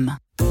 [0.00, 0.47] 嗯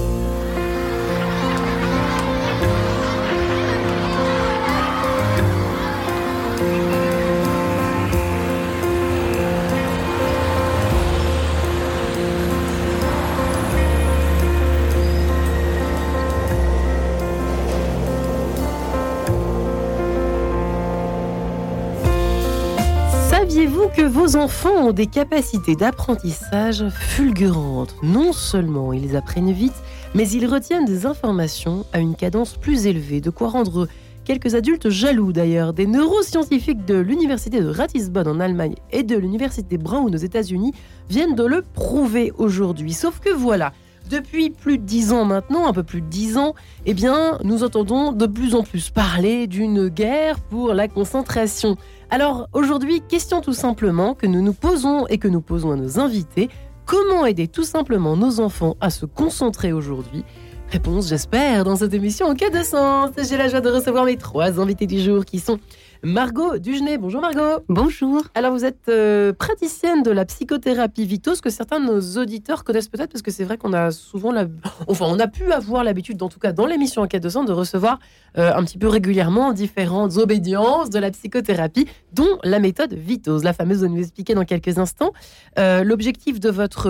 [24.18, 29.76] vos enfants ont des capacités d'apprentissage fulgurantes Non seulement ils apprennent vite,
[30.16, 33.88] mais ils retiennent des informations à une cadence plus élevée, de quoi rendre
[34.26, 35.72] quelques adultes jaloux d'ailleurs.
[35.72, 40.74] Des neuroscientifiques de l'université de Ratisbonne en Allemagne et de l'université Brown aux États-Unis
[41.12, 42.94] viennent de le prouver aujourd'hui.
[42.94, 43.72] Sauf que voilà,
[44.08, 47.64] depuis plus de dix ans maintenant, un peu plus de dix ans, eh bien, nous
[47.64, 51.76] entendons de plus en plus parler d'une guerre pour la concentration.
[52.10, 56.00] Alors aujourd'hui, question tout simplement que nous nous posons et que nous posons à nos
[56.00, 56.50] invités.
[56.86, 60.24] Comment aider tout simplement nos enfants à se concentrer aujourd'hui?
[60.70, 63.12] Réponse, j'espère, dans cette émission en cas de sens.
[63.30, 65.60] J'ai la joie de recevoir mes trois invités du jour qui sont
[66.04, 66.98] Margot Dugenet.
[66.98, 67.64] Bonjour Margot.
[67.70, 68.22] Bonjour.
[68.36, 72.88] Alors vous êtes euh, praticienne de la psychothérapie Vitos que certains de nos auditeurs connaissent
[72.88, 74.46] peut-être parce que c'est vrai qu'on a souvent la...
[74.88, 77.52] enfin on a pu avoir l'habitude en tout cas dans l'émission Enquête de sang de
[77.52, 78.00] recevoir
[78.38, 83.54] euh, un petit peu régulièrement différentes obédiences de la psychothérapie dont la méthode Vitos, la
[83.54, 85.14] fameuse dont nous expliquer dans quelques instants.
[85.58, 86.88] Euh, l'objectif de votre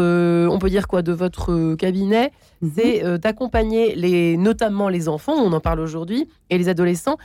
[0.49, 2.71] on peut dire quoi de votre cabinet Mhm.
[2.75, 7.17] c'est d'accompagner les notamment les enfants, on en parle aujourd'hui et les adolescents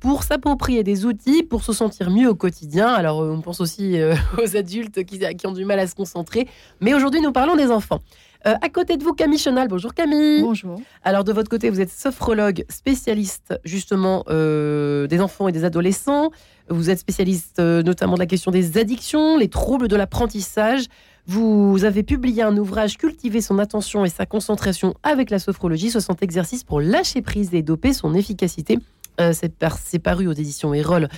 [0.00, 2.88] pour s'approprier des outils pour se sentir mieux au quotidien.
[2.88, 6.48] Alors, on pense aussi euh, aux adultes qui, qui, ont du mal à se concentrer.
[6.80, 8.00] Mais aujourd'hui, nous parlons des enfants.
[8.46, 9.68] Euh, à côté de vous, Camille Chenal.
[9.68, 10.42] Bonjour Camille.
[10.42, 10.80] Bonjour.
[11.02, 16.30] Alors, de votre côté, vous êtes sophrologue, spécialiste justement euh, des enfants et des adolescents.
[16.70, 20.84] Vous êtes spécialiste notamment de la question des addictions, les troubles de l'apprentissage.
[21.26, 26.22] Vous avez publié un ouvrage Cultiver son attention et sa concentration avec la sophrologie, 60
[26.22, 28.78] exercices pour lâcher prise et doper son efficacité.
[29.20, 31.08] Euh, c'est paru aux éditions Erol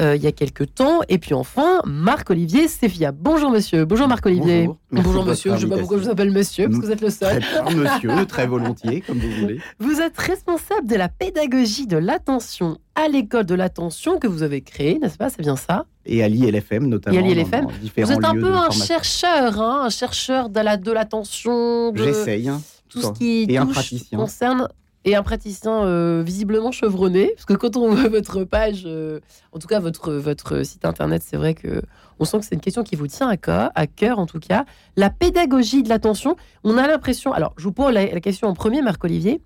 [0.00, 1.00] euh, il y a quelques temps.
[1.08, 3.12] Et puis enfin, Marc-Olivier Séphia.
[3.12, 3.84] Bonjour monsieur.
[3.84, 4.66] Bonjour Marc-Olivier.
[4.90, 5.50] Bonjour, Bonjour monsieur.
[5.52, 7.42] Je ne sais pas pourquoi je vous appelle monsieur, parce que vous êtes le seul.
[7.42, 9.60] Très monsieur, très volontiers, comme vous voulez.
[9.78, 14.60] Vous êtes responsable de la pédagogie de l'attention à l'école de l'attention que vous avez
[14.60, 15.30] créée, n'est-ce pas?
[15.30, 15.86] C'est bien ça?
[16.06, 17.16] Et à l'ILFM notamment.
[17.16, 17.66] Et à l'ILFM.
[17.96, 21.92] Vous êtes un peu un chercheur, hein, un chercheur de l'attention.
[21.92, 22.48] De J'essaye.
[22.48, 24.68] Hein, tout ce qui et touche, concerne
[25.04, 29.20] et un praticien euh, visiblement chevronné, parce que quand on voit votre page, euh,
[29.52, 31.82] en tout cas votre, votre site internet, c'est vrai que
[32.18, 34.38] on sent que c'est une question qui vous tient à cœur, à cœur en tout
[34.38, 34.64] cas.
[34.96, 38.82] La pédagogie de l'attention, on a l'impression, alors je vous pose la, question en premier,
[38.82, 39.40] Marc-Olivier,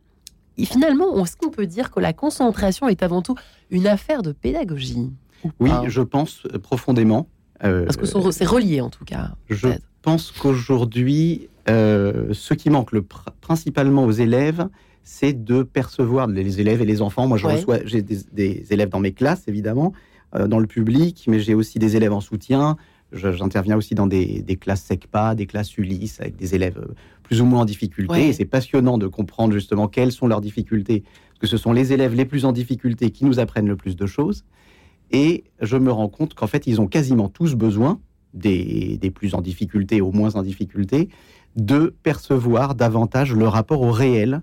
[0.59, 3.37] et finalement, est-ce qu'on peut dire que la concentration est avant tout
[3.71, 5.11] une affaire de pédagogie
[5.61, 7.29] Oui, je pense euh, profondément.
[7.61, 9.31] Parce que c'est relié en tout cas.
[9.49, 9.69] Je
[10.03, 14.69] pense qu'aujourd'hui, ce qui manque le, principalement aux élèves,
[15.03, 17.26] c'est de percevoir les élèves et les enfants.
[17.26, 19.92] Moi, je reçois, j'ai des, élèves dans mes classes, évidemment,
[20.34, 22.76] euh, dans le public, mais j'ai aussi des élèves en soutien.
[23.12, 27.47] J'interviens aussi dans des, classes SECPA, des classes Ulysse, avec des élèves euh, plus ou
[27.47, 28.28] moins en difficulté.
[28.28, 31.92] Et c'est passionnant de comprendre justement quelles sont leurs difficultés, parce que ce sont les
[31.92, 34.44] élèves les plus en difficulté qui nous apprennent le plus de choses.
[35.10, 37.98] Et je me rends compte qu'en fait, ils ont quasiment tous besoin,
[38.34, 41.09] des, des plus en difficulté au moins en difficulté,
[41.56, 44.42] de percevoir davantage le rapport au réel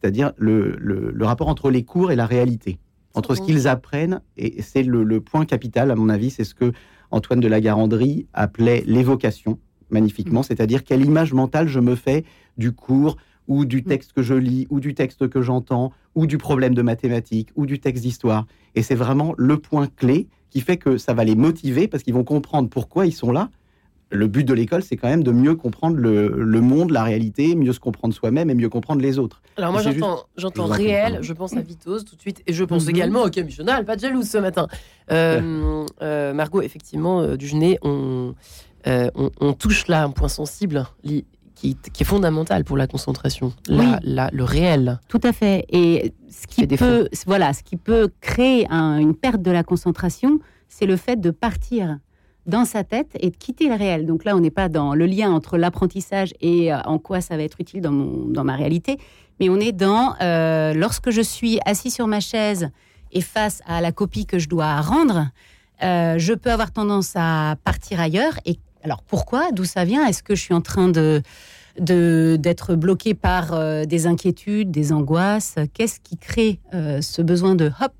[0.00, 2.78] c'est-à-dire le, rapport entre les cours et la réalité,
[3.14, 6.72] entre ce qu'ils apprennent, et c'est le, point capital, à mon avis, c'est ce que
[7.10, 9.58] Antoine de la Garandrie appelait l'évocation,
[9.90, 10.44] magnifiquement, mm.
[10.44, 12.24] c'est-à-dire quelle image mentale je me fais
[12.58, 13.16] du cours,
[13.48, 13.84] ou du mm.
[13.84, 17.64] texte que je lis, ou du texte que j'entends, ou du problème de mathématiques, ou
[17.64, 18.46] du texte d'histoire.
[18.74, 22.14] Et c'est vraiment le point clé qui fait que ça va les motiver, parce qu'ils
[22.14, 23.50] vont comprendre pourquoi ils sont là,
[24.10, 27.72] le but de l'école, c'est quand même de mieux comprendre le, monde, la réalité, mieux
[27.72, 29.42] se comprendre soi-même et mieux comprendre les autres.
[29.56, 29.82] Alors moi,
[30.36, 32.90] j'entends réel, je pense à Vitos tout de suite, et je pense mhm.
[32.90, 33.56] également au Camille
[33.86, 34.68] pas de jalouse ce matin.
[35.10, 37.50] Euh, euh, Margot, effectivement, euh, du
[37.82, 38.34] on,
[39.40, 41.24] on, touche là un point sensible qui,
[41.64, 45.00] est fondamental pour la concentration, le réel.
[45.08, 45.64] Tout à fait.
[45.70, 50.38] Et ce qui, peut, voilà, ce qui peut créer une perte de la concentration,
[50.68, 51.98] c'est le fait de partir
[52.46, 54.06] dans sa tête et de quitter le réel.
[54.06, 57.36] Donc là, on n'est pas dans le lien entre l'apprentissage et euh, en quoi ça
[57.36, 58.98] va être utile dans, mon, dans ma réalité,
[59.40, 62.70] mais on est dans euh, lorsque je suis assis sur ma chaise
[63.12, 65.28] et face à la copie que je dois rendre,
[65.82, 68.38] euh, je peux avoir tendance à partir ailleurs.
[68.46, 69.50] Et alors pourquoi?
[69.52, 70.06] D'où ça vient?
[70.06, 71.22] Est-ce que je suis en train de
[71.78, 73.54] d'être bloqué par
[73.86, 75.56] des inquiétudes, des angoisses?
[75.74, 77.92] Qu'est-ce qui crée ce besoin de hop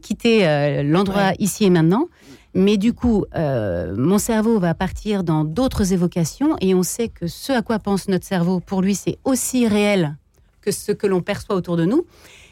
[0.00, 2.08] quitter l'endroit ici et maintenant?
[2.54, 7.26] Mais du coup, euh, mon cerveau va partir dans d'autres évocations et on sait que
[7.26, 10.16] ce à quoi pense notre cerveau, pour lui, c'est aussi réel
[10.60, 12.04] que ce que l'on perçoit autour de nous.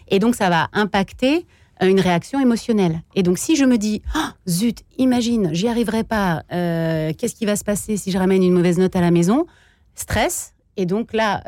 [0.09, 1.47] Et donc, ça va impacter
[1.83, 3.03] euh, une réaction émotionnelle.
[3.17, 7.45] Et donc, si je me dis, oh, zut, imagine, j'y arriverai pas, euh, qu'est-ce qui
[7.45, 9.47] va se passer si je ramène une mauvaise note à la maison?
[9.95, 10.55] Stress.
[10.77, 11.43] Et donc là,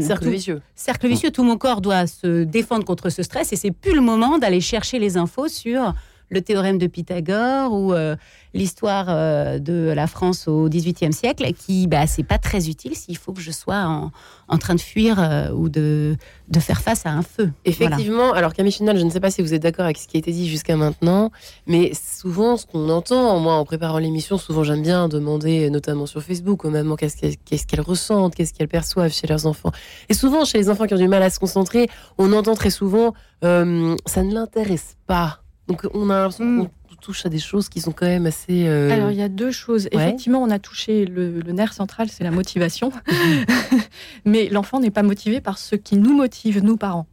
[0.00, 0.60] cercle vicieux.
[0.74, 1.30] Cercle vicieux.
[1.30, 4.60] Tout mon corps doit se défendre contre ce stress et c'est plus le moment d'aller
[4.60, 5.94] chercher les infos sur
[6.28, 8.16] le théorème de Pythagore ou euh,
[8.54, 13.16] l'histoire euh, de la France au XVIIIe siècle, qui, bah, c'est pas très utile s'il
[13.16, 14.10] faut que je sois
[14.48, 16.16] en, train de fuir euh, ou de,
[16.48, 17.52] de, faire face à un feu.
[17.64, 20.16] Effectivement, alors Camille Chinal, je ne sais pas si vous êtes d'accord avec ce qui
[20.16, 21.30] a été dit jusqu'à maintenant,
[21.66, 26.22] mais souvent, ce qu'on entend, moi, en préparant l'émission, souvent j'aime bien demander, notamment sur
[26.22, 29.70] Facebook, aux mamans, qu'est-ce qu'elles ressentent, qu'est-ce qu'elles perçoivent chez leurs enfants.
[30.08, 31.88] Et souvent, chez les enfants qui ont du mal à se concentrer,
[32.18, 35.40] on entend très souvent, ça ne l'intéresse pas.
[35.68, 38.66] Donc on a l'impression qu'on touche à des choses qui sont quand même assez.
[38.68, 39.88] Euh, Alors il y a deux choses.
[39.90, 42.92] Effectivement, on a touché le, nerf central, c'est la motivation.
[43.16, 43.78] Mm.
[44.24, 47.06] Mais l'enfant n'est pas motivé par ce qui nous motive, nous parents.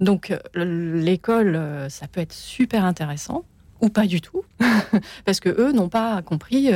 [0.00, 3.44] Donc euh, l'école, euh, ça peut être super intéressant
[3.80, 4.42] ou pas du tout,
[5.24, 6.70] parce que eux n'ont pas compris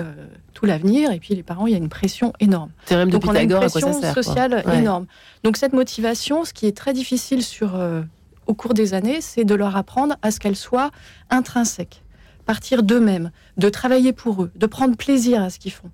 [0.52, 2.70] tout l'avenir, et puis les parents, il y a une pression énorme.
[2.90, 5.06] Donc on a une pression sociale énorme.
[5.44, 7.78] Donc cette motivation, ce qui est très difficile sur
[8.50, 10.90] au cours des années, c'est de leur apprendre à ce qu'elles soient
[11.30, 12.02] intrinsèques,
[12.46, 15.90] partir d'eux-mêmes, de travailler pour eux, de prendre plaisir à ce qu'ils font.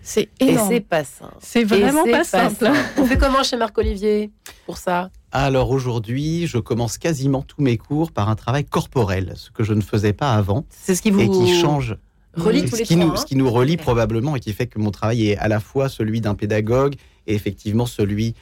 [0.00, 0.72] C'est énorme.
[0.72, 1.34] Et c'est pas simple.
[1.40, 2.70] C'est vraiment pas, simple.
[2.96, 4.30] On fait comment chez Marc-Olivier
[4.64, 5.10] pour ça?
[5.32, 9.74] Alors aujourd'hui, je commence quasiment tous mes cours par un travail corporel, ce que je
[9.74, 10.64] ne faisais pas avant.
[10.70, 11.96] C'est ce qui vous et qui change.
[12.36, 14.90] Relie tous ce, qui nous, ce qui nous relie probablement et qui fait que mon
[14.90, 16.94] travail est à la fois celui d'un pédagogue
[17.26, 18.34] et effectivement celui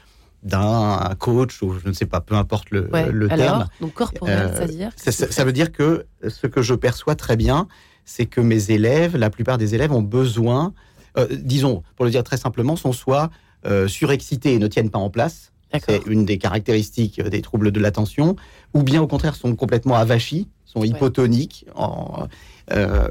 [0.44, 3.66] d'un coach ou je ne sais pas, peu importe le, le terme.
[3.80, 7.66] Donc corporel, euh, c'est-à-dire ça, veut dire que ce que je perçois très bien,
[8.04, 10.74] c'est que mes élèves, la plupart des élèves ont besoin,
[11.16, 13.30] euh, disons, pour le dire très simplement, sont soit
[13.66, 15.50] euh, surexcités et ne tiennent pas en place.
[15.88, 18.36] C'est une des caractéristiques des troubles de l'attention,
[18.74, 21.66] ou bien au contraire sont complètement avachis, sont hypotoniques,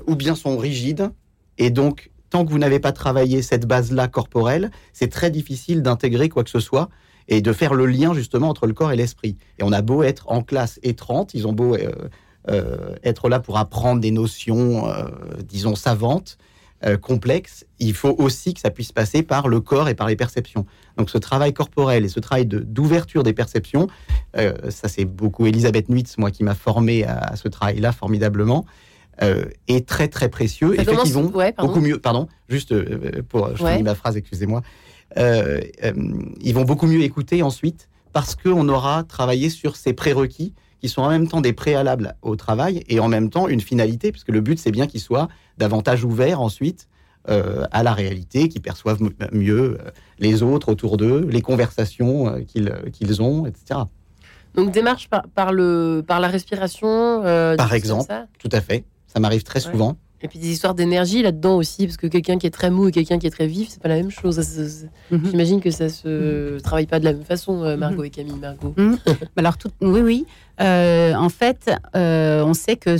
[0.08, 1.10] ou bien sont rigides,
[1.58, 6.30] et donc tant que vous n'avez pas travaillé cette base-là corporelle, c'est très difficile d'intégrer
[6.30, 6.90] quoi que ce soit
[7.28, 9.38] et de faire le lien justement entre le corps et l'esprit.
[9.60, 11.92] Et on a beau être en classe et 30, ils ont beau euh,
[12.50, 15.06] euh, être là pour apprendre des notions, euh,
[15.48, 16.38] disons, savantes,
[17.02, 20.66] complexes, il faut aussi que ça puisse passer par le corps et par les perceptions.
[20.98, 23.88] Donc ce travail corporel et ce travail d'ouverture des perceptions,
[24.36, 28.66] ça c'est beaucoup Elisabeth Nuitz, moi, qui m'a formé à, ce travail-là formidablement.
[29.22, 32.00] est très très précieux et fait qu'ils vont beaucoup mieux.
[32.00, 32.76] Pardon, juste
[33.30, 34.62] pour je finis ma phrase, excusez-moi.
[35.18, 35.94] Euh, euh,
[36.42, 41.02] ils vont beaucoup mieux écouter ensuite parce qu'on aura travaillé sur ces prérequis qui sont
[41.02, 44.42] en même temps des préalables au travail et en même temps une finalité, puisque le
[44.42, 46.88] but c'est bien qu'ils soient davantage ouverts ensuite
[47.30, 49.00] euh, à la réalité, qu'ils perçoivent
[49.32, 49.78] mieux
[50.20, 53.82] les autres autour d'eux, les conversations qu'ils ont, etc.
[54.56, 58.84] Donc démarche par, le, par la respiration Par exemple, tout à fait.
[59.08, 59.96] Ça m'arrive très souvent.
[60.24, 62.92] Et puis des histoires d'énergie là-dedans aussi, parce que quelqu'un qui est très mou et
[62.94, 64.40] quelqu'un qui est très vif, c'est pas la même chose.
[65.12, 65.26] Mhm.
[65.30, 68.06] J'imagine que ça se travaille pas de la même façon, euh, Margot mhm.
[68.06, 68.40] et Camille.
[68.40, 68.74] Margot.
[68.78, 68.98] Mhm.
[69.36, 70.26] Alors tout, oui, oui.
[70.62, 72.96] Euh, en fait, euh, on sait que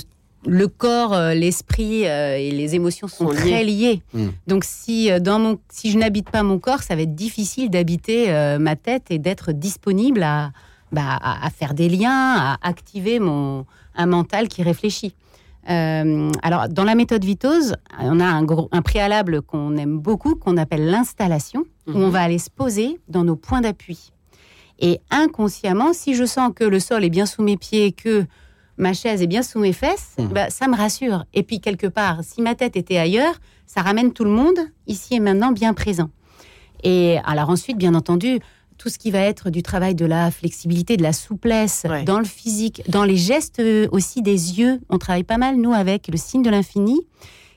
[0.46, 4.02] le corps, l'esprit et les émotions sont, très liés.
[4.46, 8.28] Donc si dans mon, si je n'habite pas mon corps, ça va être difficile d'habiter
[8.60, 10.52] ma tête et d'être disponible à,
[10.92, 13.66] bah, à, faire des liens, à activer mon
[13.96, 15.14] un mental qui réfléchit.
[15.70, 20.58] Euh, alors, dans la méthode Vitose, on a un, un préalable qu'on aime beaucoup, qu'on
[20.58, 22.10] appelle l'installation, où on mhm.
[22.10, 24.12] va aller se poser dans nos points d'appui.
[24.80, 28.26] Et inconsciemment, si je sens que le sol est bien sous mes pieds, que
[28.78, 30.28] ma chaise est bien sous mes fesses, mhm.
[30.28, 31.26] bah, ça me rassure.
[31.34, 35.16] Et puis, quelque part, si ma tête était ailleurs, ça ramène tout le monde ici
[35.16, 36.10] et maintenant bien présent.
[36.84, 38.40] Et alors ensuite, bien entendu,
[38.84, 42.26] tout ce qui va être du travail de la flexibilité, de la souplesse dans le
[42.26, 43.62] physique, dans les gestes
[43.94, 44.82] aussi des yeux.
[44.90, 47.00] On travaille pas mal, nous, avec le signe de l'infini,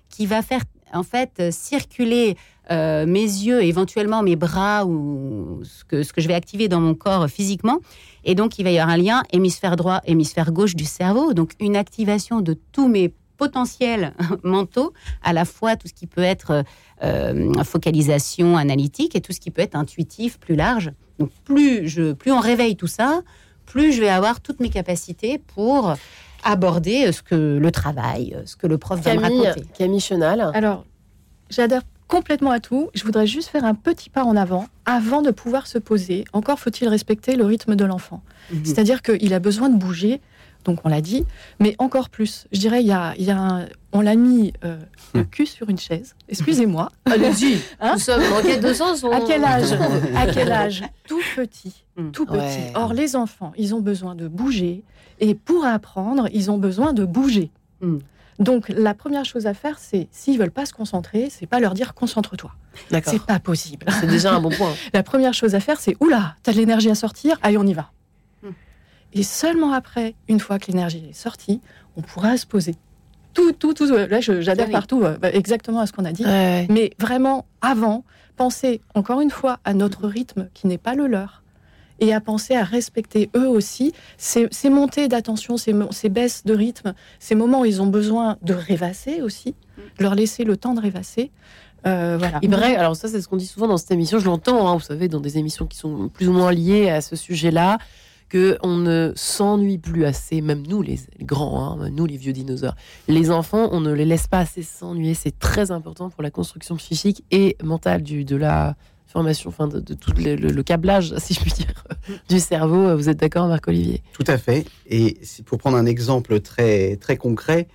[0.09, 2.37] qui va faire en fait circuler
[2.71, 6.81] euh, mes yeux, éventuellement mes bras ou ce que, ce que je vais activer dans
[6.81, 7.81] mon corps physiquement.
[8.23, 11.35] Et donc, il va y avoir un lien hémisphère droit, hémisphère gauche du cerveau.
[11.35, 14.13] Donc, une activation de tous mes potentiels
[14.43, 16.65] mentaux, à la fois tout ce qui peut être
[17.03, 20.93] euh, focalisation analytique et tout ce qui peut être intuitif, plus large.
[21.19, 23.23] Donc plus, je, plus on réveille tout ça,
[23.65, 25.95] plus je vais avoir toutes mes capacités pour
[26.45, 29.67] aborder ce que le travail, ce que le prof va me raconter.
[29.77, 30.51] Camille Chenal.
[30.55, 30.85] Alors,
[31.51, 32.91] j'adhère complètement à tout.
[32.95, 36.25] Je voudrais juste faire un petit pas en avant avant de pouvoir se poser.
[36.33, 38.23] Encore faut-il respecter le rythme de l'enfant.
[38.53, 38.65] Mhm.
[38.65, 40.21] C'est-à-dire qu'il a besoin de bouger
[40.67, 41.25] donc on l'a dit,
[41.61, 42.47] mais encore plus.
[42.53, 44.79] Je dirais, il y a, y a on l'a mis euh,
[45.15, 45.27] le hmm.
[45.27, 46.15] cul sur une chaise.
[46.29, 46.91] Excusez-moi.
[47.07, 47.59] Allez-y.
[47.81, 49.03] Hein Nous sommes en quête de sens.
[49.05, 49.73] À quel âge?
[50.15, 50.85] À quel âge?
[51.09, 51.85] Tout petit.
[51.97, 52.11] Hmm.
[52.11, 52.73] Tout petit.
[52.75, 54.83] Or, les enfants, ils ont besoin de bouger.
[55.21, 57.51] Et pour apprendre, ils ont besoin de bouger.
[57.81, 57.99] Hmm.
[58.39, 61.73] Donc, la première chose à faire, c'est s'ils veulent pas se concentrer, c'est pas leur
[61.73, 62.51] dire concentre-toi.
[62.91, 63.87] C'est pas possible.
[64.01, 64.75] C'est déjà un bon point.
[64.93, 67.73] la première chose à faire, c'est oula, t'as de l'énergie à sortir, allez, on y
[67.73, 67.93] va.
[69.13, 71.61] Et seulement après, une fois que l'énergie est sortie,
[71.97, 72.75] on pourra se poser.
[73.35, 73.87] Tout, tout, tout.
[73.87, 76.25] Là, j'adhère partout, exactement à ce qu'on a dit.
[76.25, 78.05] Mais vraiment, avant,
[78.37, 81.43] pensez encore une fois à notre rythme qui n'est pas le leur
[82.01, 86.95] et à penser à respecter eux aussi ces, montées d'attention, ces, ces, baisses de rythme,
[87.19, 89.81] ces moments où ils ont besoin de rêvasser aussi, mm.
[90.01, 91.31] leur laisser le temps de rêvasser.
[91.87, 92.39] Euh, voilà.
[92.43, 94.75] Il vrai, alors ça c'est ce qu'on dit souvent dans cette émission, je l'entends, hein,
[94.75, 97.79] vous savez, dans des émissions qui sont plus ou moins liées à ce sujet-là
[98.29, 102.75] que on ne s'ennuie plus assez, même nous les, grands, hein, nous les vieux dinosaures.
[103.09, 105.15] Les enfants, on ne les laisse pas assez s'ennuyer.
[105.15, 110.13] C'est très important pour la construction psychique et mentale de la formation, enfin de, tout
[110.17, 111.85] le, câblage, si je puis dire,
[112.29, 112.97] du cerveau.
[112.97, 114.03] Vous êtes d'accord, Marc-Olivier?
[114.13, 114.67] Tout à fait.
[114.87, 117.69] Et pour prendre un exemple très, très concret,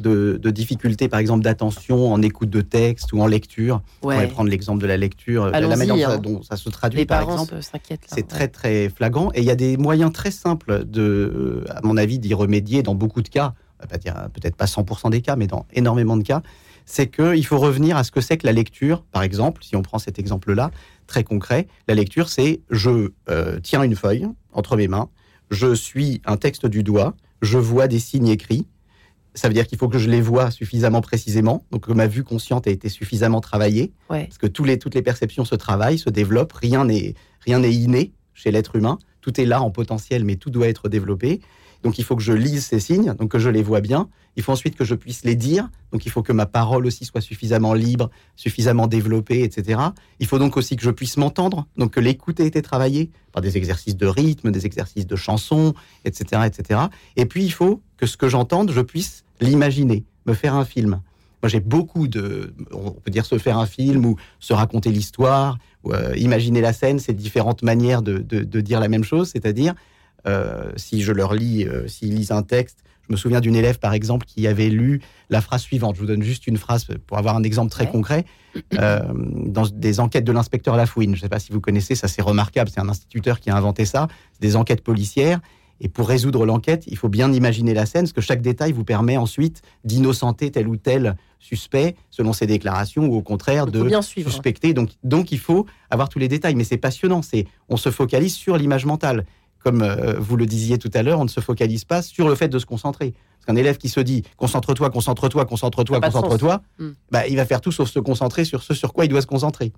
[0.00, 3.82] de, difficultés, par exemple, d'attention en écoute de texte ou en lecture.
[4.02, 6.18] On va prendre l'exemple de la lecture, la manière hein.
[6.18, 7.58] dont ça se traduit, par exemple.
[8.06, 9.30] C'est très, très flagrant.
[9.34, 12.94] Et il y a des moyens très simples, de, à mon avis, d'y remédier dans
[12.94, 13.54] beaucoup de cas.
[13.78, 16.42] Peut-être pas 100% des cas, mais dans énormément de cas.
[16.84, 19.82] C'est qu'il faut revenir à ce que c'est que la lecture, par exemple, si on
[19.82, 20.70] prend cet exemple-là,
[21.06, 21.68] très concret.
[21.86, 25.08] La lecture, c'est je euh, tiens une feuille entre mes mains,
[25.50, 28.66] je suis un texte du doigt, je vois des signes écrits,
[29.34, 32.24] ça veut dire qu'il faut que je les vois suffisamment précisément, donc que ma vue
[32.24, 33.92] consciente a été suffisamment travaillée,
[34.24, 37.72] parce que tous les, toutes les perceptions se travaillent, se développent, rien n'est rien n'est
[37.72, 41.40] inné chez l'être humain, tout est là en potentiel, mais tout doit être développé.
[41.82, 44.08] Donc il faut que je lise ces signes, donc que je les vois bien.
[44.36, 47.04] Il faut ensuite que je puisse les dire, donc il faut que ma parole aussi
[47.04, 49.80] soit suffisamment libre, suffisamment développée, etc.
[50.18, 53.42] Il faut donc aussi que je puisse m'entendre, donc que l'écoute ait été travaillée par
[53.42, 56.80] des exercices de rythme, des exercices de chanson, etc., etc.
[57.16, 61.00] Et puis il faut que ce que j'entende, je puisse l'imaginer, me faire un film.
[61.42, 65.58] Moi, j'ai beaucoup de, on peut dire se faire un film ou se raconter l'histoire,
[65.84, 68.18] ou euh, imaginer la scène, c'est différentes manières de,
[68.60, 69.74] dire la même chose, c'est-à-dire
[70.26, 73.78] euh, si je leur lis, euh, s'ils lisent un texte, je me souviens d'une élève
[73.78, 75.00] par exemple qui avait lu
[75.30, 75.94] la phrase suivante.
[75.94, 78.26] Je vous donne juste une phrase pour avoir un exemple très concret.
[78.72, 82.20] dans des enquêtes de l'inspecteur Lafouine, je ne sais pas si vous connaissez, ça c'est
[82.20, 84.08] remarquable, c'est un instituteur qui a inventé ça,
[84.40, 85.40] des enquêtes policières.
[85.80, 88.84] Et pour résoudre l'enquête, il faut bien imaginer la scène, parce que chaque détail vous
[88.84, 94.74] permet ensuite d'innocenter tel ou tel suspect selon ses déclarations, ou au contraire de suspecter.
[94.74, 96.54] Donc, donc il faut avoir tous les détails.
[96.54, 97.22] Mais c'est passionnant.
[97.22, 99.24] C'est on se focalise sur l'image mentale.
[99.60, 102.34] Comme euh, vous le disiez tout à l'heure, on ne se focalise pas sur le
[102.36, 103.12] fait de se concentrer.
[103.12, 106.90] Parce qu'un élève qui se dit concentre-toi, concentre-toi, concentre-toi, concentre-toi, hmm.
[107.10, 109.26] bah, il va faire tout sauf se concentrer sur ce sur quoi il doit se
[109.26, 109.72] concentrer.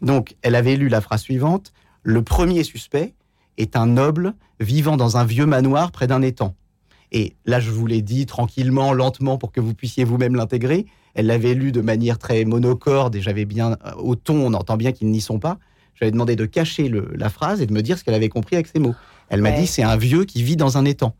[0.00, 3.14] Donc, elle avait lu la phrase suivante le premier suspect
[3.60, 6.54] est un noble vivant dans un vieux manoir près d'un étang.
[7.12, 10.86] Et là, je vous l'ai dit tranquillement, lentement, pour que vous puissiez vous-même l'intégrer.
[11.14, 14.76] Elle l'avait lu de manière très monocorde et j'avais bien, euh, au ton, on entend
[14.76, 15.58] bien qu'ils n'y sont pas.
[15.94, 18.68] J'avais demandé de cacher la phrase et de me dire ce qu'elle avait compris avec
[18.68, 18.94] ces mots.
[19.28, 21.14] Elle m'a dit c'est un vieux qui vit dans un étang.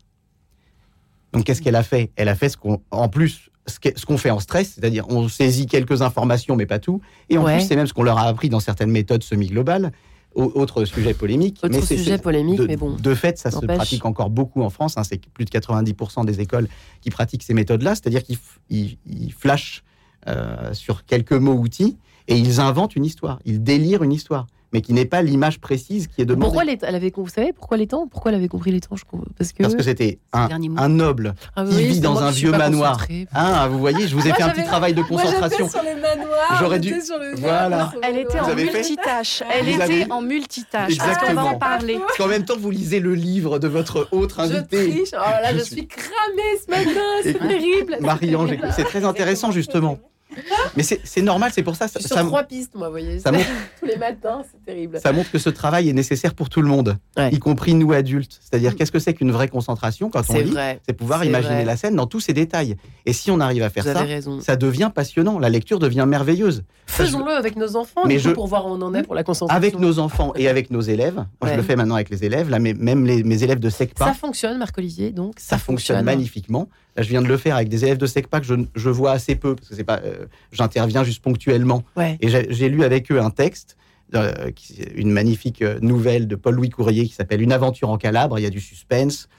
[1.33, 2.11] Donc qu'est-ce qu'elle a fait?
[2.15, 5.67] Elle a fait ce qu'on, en plus, ce qu'on fait en stress, c'est-à-dire on saisit
[5.67, 6.99] quelques informations mais pas tout.
[7.29, 9.91] Et en plus, c'est même ce qu'on leur a appris dans certaines méthodes semi-globales,
[10.35, 11.59] autre sujet polémique.
[11.63, 12.95] Autre mais sujet polémique, de, mais bon.
[12.95, 14.97] De fait, ça se pratique encore beaucoup en France.
[14.97, 16.67] Hein, c'est plus de 90% des écoles
[17.01, 19.83] qui pratiquent ces méthodes-là, c'est-à-dire qu'ils flashent
[20.27, 21.97] euh, sur quelques mots outils
[22.27, 23.39] et ils inventent une histoire.
[23.45, 26.45] Ils délirent une histoire mais qui n'est pas l'image précise qui est demandée.
[26.45, 28.95] Pourquoi elle avait, vous savez pourquoi les temps Pourquoi elle avait compris les temps
[29.37, 33.05] Parce que parce que c'était un, un, noble ah qui vit dans un vieux manoir.
[33.33, 35.65] Ah, vous voyez, je vous ai fait un petit travail de concentration.
[35.65, 36.57] Moi, sur les manoirs.
[36.59, 36.95] J'aurais dû.
[37.37, 37.91] voilà.
[38.03, 39.43] Elle était en multitâche.
[39.53, 40.93] Elle était en multitâche.
[40.93, 41.41] Exactement.
[41.41, 41.97] On va en parler.
[41.99, 44.85] Parce qu'en même temps, vous lisez le livre de votre autre invité.
[44.85, 45.09] Je triche.
[45.13, 47.01] Oh là, je, je suis cramée ce matin.
[47.23, 47.97] C'est terrible.
[48.01, 49.99] Marie-Ange, c'est très intéressant justement.
[50.75, 51.87] Mais c'est normal, c'est pour ça.
[51.87, 53.19] Je suis sur trois pistes, moi, vous voyez.
[53.19, 53.31] Ça
[53.79, 54.99] Tous les matins, c'est terrible.
[54.99, 58.39] Ça montre que ce travail est nécessaire pour tout le monde, y compris nous adultes.
[58.41, 58.75] C'est-à-dire, mm.
[58.75, 62.07] qu'est-ce que c'est qu'une vraie concentration quand on lit C'est pouvoir imaginer la scène dans
[62.07, 62.75] tous ses détails.
[63.05, 64.05] Et si on arrive à faire ça,
[64.41, 65.39] ça devient passionnant.
[65.39, 66.63] La lecture devient merveilleuse.
[66.85, 69.55] Faisons-le avec nos enfants, mais pour voir où on en est pour la concentration.
[69.55, 71.25] Avec nos enfants et avec nos élèves.
[71.41, 72.49] Moi, je le fais maintenant avec les élèves.
[72.49, 74.05] Là, même les, mes élèves de SECPA.
[74.05, 76.67] Ça fonctionne, Marc-Olivier, donc ça, fonctionne magnifiquement.
[76.95, 78.45] Là, je viens de le faire avec des élèves de SECPA que
[78.75, 81.83] je, vois assez peu, parce que c'est pas, euh, j'interviens juste ponctuellement.
[82.19, 83.77] Et j'ai lu avec eux un texte,
[84.13, 84.51] euh,
[84.95, 88.37] une magnifique euh, nouvelle de Paul-Louis Courrier qui s'appelle Une aventure en Calabre.
[88.39, 89.29] Il y a du suspense.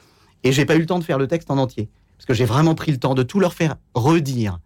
[0.45, 1.91] Et j'ai pas eu le temps de faire le texte en entier.
[2.17, 4.61] Parce que j'ai vraiment pris le temps de tout leur faire redire,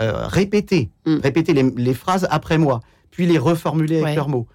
[0.00, 1.18] euh, répéter, mm.
[1.18, 4.46] répéter les, phrases après moi, puis les reformuler avec leurs mots.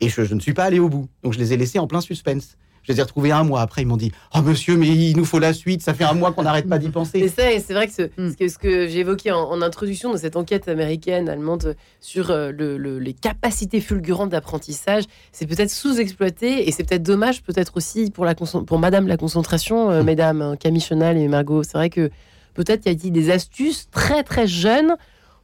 [0.00, 1.08] Et je, je, ne suis pas allé au bout.
[1.22, 2.56] Donc je les ai laissés en plein suspense.
[2.82, 3.82] Je les ai retrouvés un mois après.
[3.82, 5.82] Ils m'ont dit Oh monsieur, mais il nous faut la suite.
[5.82, 7.28] Ça fait un mois qu'on n'arrête pas d'y penser.
[7.28, 8.34] C'est vrai que ce, mm.
[8.34, 12.98] que, ce que j'ai évoqué en, introduction de cette enquête américaine, allemande, sur euh, le,
[12.98, 18.34] les capacités fulgurantes d'apprentissage, c'est peut-être sous-exploité et c'est peut-être dommage, peut-être aussi pour, la,
[18.34, 20.06] pour Madame la concentration, euh, mm.
[20.06, 21.62] Mesdames, hein, Camille Chenal et Margot.
[21.62, 22.10] C'est vrai que
[22.54, 24.96] peut-être il y a des astuces très très jeunes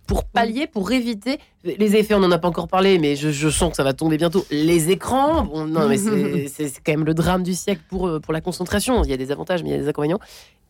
[0.07, 2.15] pour pallier, pour éviter les effets.
[2.15, 4.45] On n'en a pas encore parlé, mais je, sens que ça va tomber bientôt.
[4.51, 5.97] Les écrans, bon, non, mais
[6.49, 9.03] c'est quand même le drame du siècle pour, euh, pour la concentration.
[9.05, 10.21] Il y a des avantages, mais il y a des inconvénients.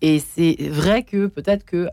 [0.03, 1.89] Et c'est vrai que peut-être que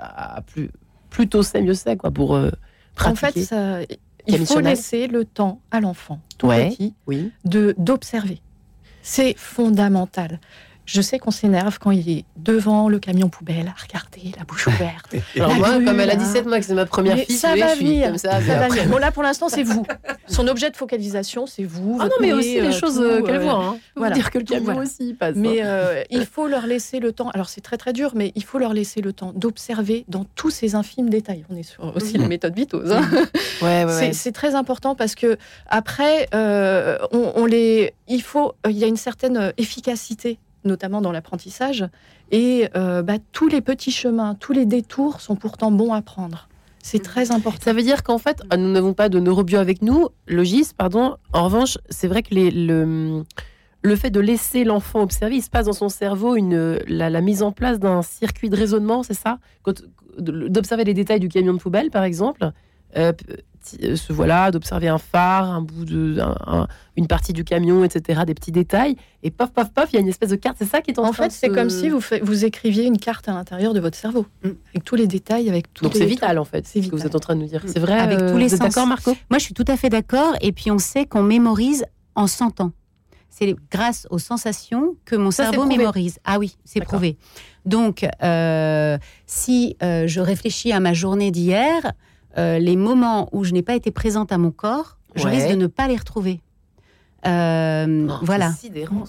[0.48, 0.70] plus,
[1.10, 2.50] plus tôt c'est, mieux c'est, quoi, pour euh,
[2.96, 3.42] pratiquer.
[3.42, 7.32] En fait, il faut laisser le temps à l'enfant, tout petit, oui.
[7.46, 8.42] d'observer.
[9.02, 10.40] C'est fondamental.
[10.92, 14.68] Je sais qu'on s'énerve quand il est devant le camion poubelle à regarder la bouche
[14.68, 15.16] ouverte.
[15.38, 18.08] Alors moi, comme elle a 17 mois, que c'est ma première fille, ça va venir.
[18.08, 18.90] Comme ça, ça va venir.
[18.90, 19.86] Bon là, pour l'instant, c'est vous.
[20.28, 21.98] Son objet de focalisation, c'est vous.
[22.02, 23.54] Ah non, mais aussi les euh, choses euh, qu'elle voit.
[23.54, 23.78] Hein.
[23.96, 24.16] Voilà.
[24.16, 25.38] dire que le camion aussi passe.
[25.38, 25.66] Mais hein.
[25.66, 27.30] euh, il faut leur laisser le temps.
[27.30, 30.50] Alors c'est très très dur, mais il faut leur laisser le temps d'observer dans tous
[30.50, 31.46] ces infimes détails.
[31.50, 32.92] On est sur aussi la méthode Vitose.
[32.92, 33.10] Hein.
[33.62, 38.84] Ouais, ouais, c'est très important parce que après, on, on les, il faut, il y
[38.84, 41.86] a une certaine efficacité notamment dans l'apprentissage.
[42.32, 46.48] Et euh, bah, tous les petits chemins, tous les détours sont pourtant bons à prendre.
[46.84, 47.04] C'est mm.
[47.04, 47.64] très important.
[47.64, 51.18] Ça veut dire qu'en fait, nous n'avons pas de neurobio avec nous, logis, pardon.
[51.34, 53.24] En revanche, c'est vrai que les, le,
[53.82, 57.44] le fait de laisser l'enfant observer, il se passe dans son cerveau une, la, mise
[57.44, 59.40] en place d'un circuit de raisonnement, c'est ça?
[60.18, 62.52] D'observer les détails du camion de poubelle, par exemple.
[62.98, 63.14] Euh,
[63.84, 66.20] euh, ce voilà, d'observer un phare, un bout de,
[66.96, 68.96] une partie du camion, etc., des petits détails.
[69.24, 70.58] Et paf, paf, paf, il y a une espèce de carte.
[70.60, 71.32] C'est ça qui est en, en fait.
[71.32, 74.50] C'est comme si vous, vous écriviez une carte à l'intérieur de votre cerveau, mm.
[74.70, 75.84] avec tous les détails, avec tout.
[75.84, 76.66] Donc c'est vital en fait.
[76.68, 77.64] C'est ce que vous êtes en train de nous dire.
[77.64, 77.68] Mm.
[77.68, 78.00] C'est vrai.
[78.00, 78.60] Avec tous les sens.
[78.60, 79.16] D'accord, Marco?
[79.30, 80.36] Moi, je suis tout à fait d'accord.
[80.42, 82.72] Et puis on sait qu'on mémorise en sentant.
[83.30, 86.20] C'est grâce aux sensations que mon cerveau mémorise.
[86.26, 87.18] Ah oui, c'est prouvé.
[87.66, 91.94] Donc, euh, si euh, je réfléchis à ma journée d'hier,
[92.38, 95.56] euh, les moments où je n'ai pas été présente à mon corps, je risque de
[95.56, 96.42] ne pas les retrouver.
[97.28, 98.52] Euh, oh, voilà.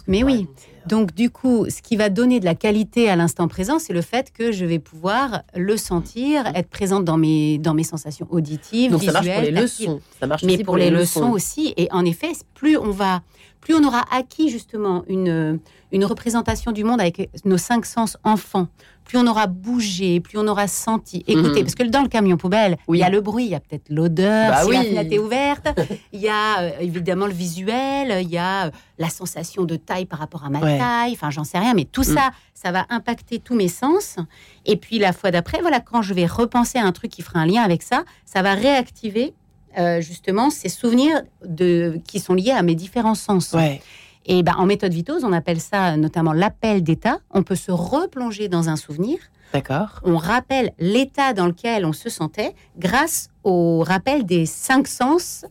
[0.07, 0.47] Mais oui.
[0.87, 4.03] Donc du coup, ce qui va donner de la qualité à l'instant présent, c'est le
[4.03, 8.91] fait que je vais pouvoir le sentir, être présente dans mes dans mes sensations auditives,
[8.91, 10.01] Donc visuelles, ça marche pour les leçons.
[10.21, 11.31] Ça marche mais pour, les, leçons.
[11.31, 11.73] aussi.
[11.77, 13.23] Et en effet, plus on va,
[13.61, 15.61] plus on aura acquis justement une
[15.93, 18.67] une représentation du monde avec nos cinq sens enfants,
[19.13, 21.61] plus on aura bougé, plus on aura senti, écouté.
[21.61, 21.65] Mhm.
[21.65, 23.91] Parce que dans le camion poubelle, il y a le bruit, il y a peut-être
[23.91, 25.69] l'odeur, bah si la fenêtre est ouverte,
[26.15, 30.07] il y a euh, évidemment le visuel, il y a euh, la sensation de taille
[30.07, 32.15] par rapport à ma taille, enfin j'en sais rien, mais tout mm.
[32.15, 34.17] ça, ça va impacter tous mes sens.
[34.65, 37.41] Et puis la fois d'après, voilà, quand je vais repenser à un truc qui fera
[37.41, 39.35] un lien avec ça, ça va réactiver
[39.77, 43.55] euh, justement ces souvenirs de, qui sont liés à mes différents sens.
[44.27, 47.19] Et ben, en méthode Vitose, on appelle ça notamment l'appel d'état.
[47.31, 49.19] On peut se replonger dans un souvenir.
[49.53, 50.01] D'accord.
[50.05, 55.45] On rappelle l'état dans lequel on se sentait grâce au rappel des cinq sens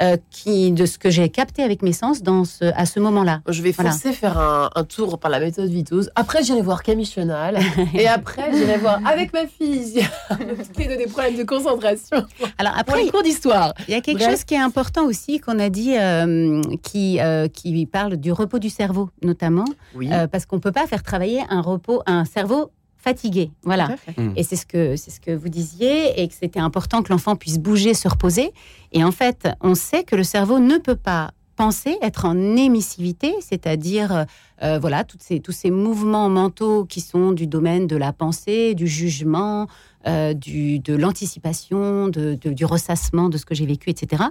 [0.00, 3.40] euh, qui, de ce que j'ai capté avec mes sens dans ce, à ce moment-là.
[3.48, 6.10] Je vais forcer faire un, tour par la méthode Vitose.
[6.14, 7.58] Après, j'irai voir Camille Chenal.
[7.94, 10.06] et après, j'irai voir avec ma fille
[10.74, 12.24] qui a des problèmes de concentration.
[12.58, 13.74] Alors, après, les cours d'histoire.
[13.88, 17.48] Il y a quelque chose qui est important aussi qu'on a dit, euh, qui, euh,
[17.48, 19.64] qui parle du repos du cerveau, notamment.
[19.94, 20.10] Oui.
[20.30, 22.70] parce qu'on ne peut pas faire travailler un repos, un cerveau
[23.08, 23.50] fatigué.
[23.62, 23.88] Voilà.
[24.16, 24.32] Hmm.
[24.36, 27.36] Et c'est ce que c'est ce que vous disiez et que c'était important que l'enfant
[27.36, 28.52] puisse bouger, se reposer.
[28.92, 33.34] Et en fait, on sait que le cerveau ne peut pas penser, être en émissivité,
[33.40, 34.26] c'est-à-dire
[34.62, 38.74] euh, voilà toutes ces, tous ces mouvements mentaux qui sont du domaine de la pensée,
[38.74, 39.66] du jugement,
[40.06, 44.22] euh, du, de l'anticipation, de, du ressassement de ce que j'ai vécu, etc.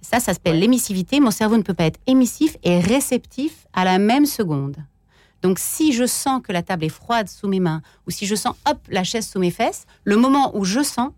[0.00, 1.20] Ça, ça s'appelle l'émissivité.
[1.20, 4.76] Mon cerveau ne peut pas être émissif et réceptif à la même seconde.
[5.44, 8.34] Donc si je sens que la table est froide sous mes mains, ou si je
[8.34, 11.10] sens, hop, la chaise sous mes fesses, le moment où je sens,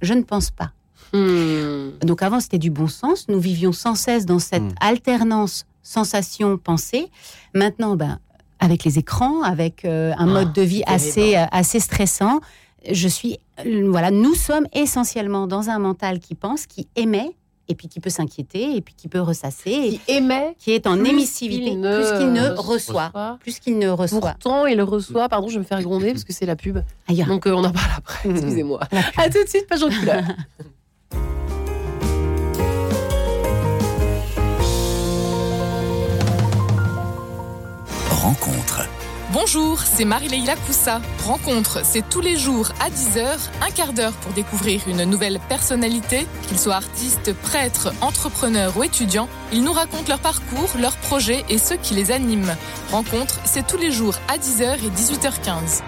[0.00, 0.70] je ne pense pas.
[1.12, 1.90] Hmm.
[2.00, 3.26] Donc avant, c'était du bon sens.
[3.28, 4.74] Nous vivions sans cesse dans cette hmm.
[4.80, 7.10] alternance sensation-pensée.
[7.54, 8.20] Maintenant, ben,
[8.60, 12.40] avec les écrans, avec euh, un mode de vie assez, euh, assez stressant,
[12.88, 17.36] je suis, euh, voilà, nous sommes essentiellement dans un mental qui pense, qui émet,
[17.72, 19.98] et puis qui peut s'inquiéter, et puis qui peut ressasser.
[20.06, 20.54] Qui émet.
[20.58, 24.20] Qui est en émissivité, plus qu'il ne reçoit, Plus qu'il ne reçoit.
[24.20, 26.80] Pourtant, il reçoit, pardon, je vais me faire gronder parce que c'est la pub.
[27.08, 28.80] Donc euh, on en parle après, excusez-moi.
[29.16, 30.22] à tout de suite, page en couleur.
[38.10, 38.86] Rencontre.
[39.32, 41.00] Bonjour, c'est Marie-Leila Coussa.
[41.24, 46.26] Rencontre, c'est tous les jours à 10h, un quart d'heure pour découvrir une nouvelle personnalité.
[46.48, 51.56] Qu'ils soient artistes, prêtres, entrepreneurs ou étudiants, ils nous racontent leur parcours, leurs projets et
[51.56, 52.54] ceux qui les animent.
[52.90, 55.80] Rencontre, c'est tous les jours à 10h et 18h15.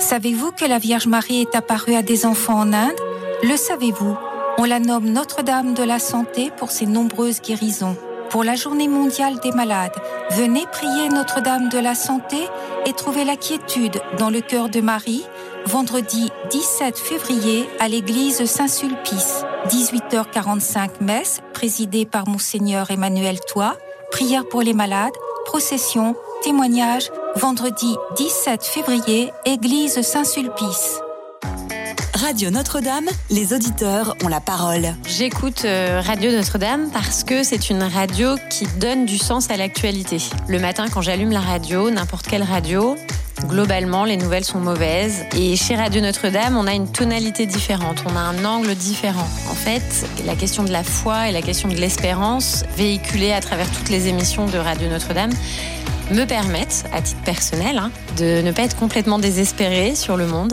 [0.00, 2.98] Savez-vous que la Vierge Marie est apparue à des enfants en Inde?
[3.44, 4.16] Le savez-vous?
[4.58, 7.96] On la nomme Notre-Dame de la Santé pour ses nombreuses guérisons
[8.30, 9.96] pour la journée mondiale des malades.
[10.30, 12.36] Venez prier Notre-Dame de la Santé
[12.86, 15.24] et trouver la quiétude dans le cœur de Marie,
[15.66, 19.44] vendredi 17 février à l'église Saint-Sulpice.
[19.68, 23.76] 18h45 messe, présidée par Monseigneur Emmanuel Toit,
[24.10, 25.14] prière pour les malades,
[25.44, 31.00] procession, témoignage, vendredi 17 février, église Saint-Sulpice.
[32.20, 34.96] Radio Notre-Dame, les auditeurs ont la parole.
[35.06, 40.18] J'écoute euh, Radio Notre-Dame parce que c'est une radio qui donne du sens à l'actualité.
[40.48, 42.96] Le matin, quand j'allume la radio, n'importe quelle radio,
[43.46, 45.26] globalement, les nouvelles sont mauvaises.
[45.36, 49.28] Et chez Radio Notre-Dame, on a une tonalité différente, on a un angle différent.
[49.48, 53.70] En fait, la question de la foi et la question de l'espérance, véhiculée à travers
[53.70, 55.30] toutes les émissions de Radio Notre-Dame,
[56.10, 60.52] me permettent, à titre personnel, hein, de ne pas être complètement désespéré sur le monde.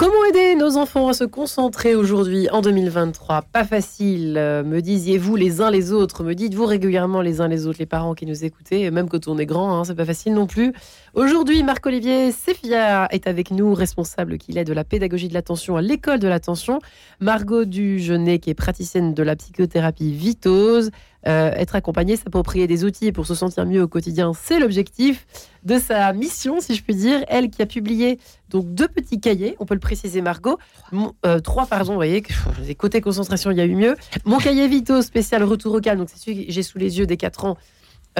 [0.00, 5.36] Comment aider nos enfants à se concentrer aujourd'hui en 2023 Pas facile, euh, me disiez-vous
[5.36, 8.42] les uns les autres, me dites-vous régulièrement les uns les autres, les parents qui nous
[8.42, 10.72] écoutez, même quand on est grand, hein, c'est pas facile non plus.
[11.12, 15.82] Aujourd'hui, Marc-Olivier Séfia est avec nous, responsable qu'il est de la pédagogie de l'attention à
[15.82, 16.78] l'école de l'attention.
[17.20, 20.92] Margot Dugenet, qui est praticienne de la psychothérapie Vitose.
[21.26, 25.26] Euh, être accompagné, s'approprier des outils pour se sentir mieux au quotidien, c'est l'objectif
[25.64, 27.22] de sa mission, si je puis dire.
[27.28, 30.58] Elle qui a publié donc deux petits cahiers, on peut le préciser Margot,
[31.26, 32.22] euh, trois pardon, vous voyez,
[32.78, 33.96] côté concentration, il y a eu mieux.
[34.24, 37.06] Mon cahier Vito spécial retour au calme, donc c'est celui que j'ai sous les yeux
[37.06, 37.58] des 4 ans.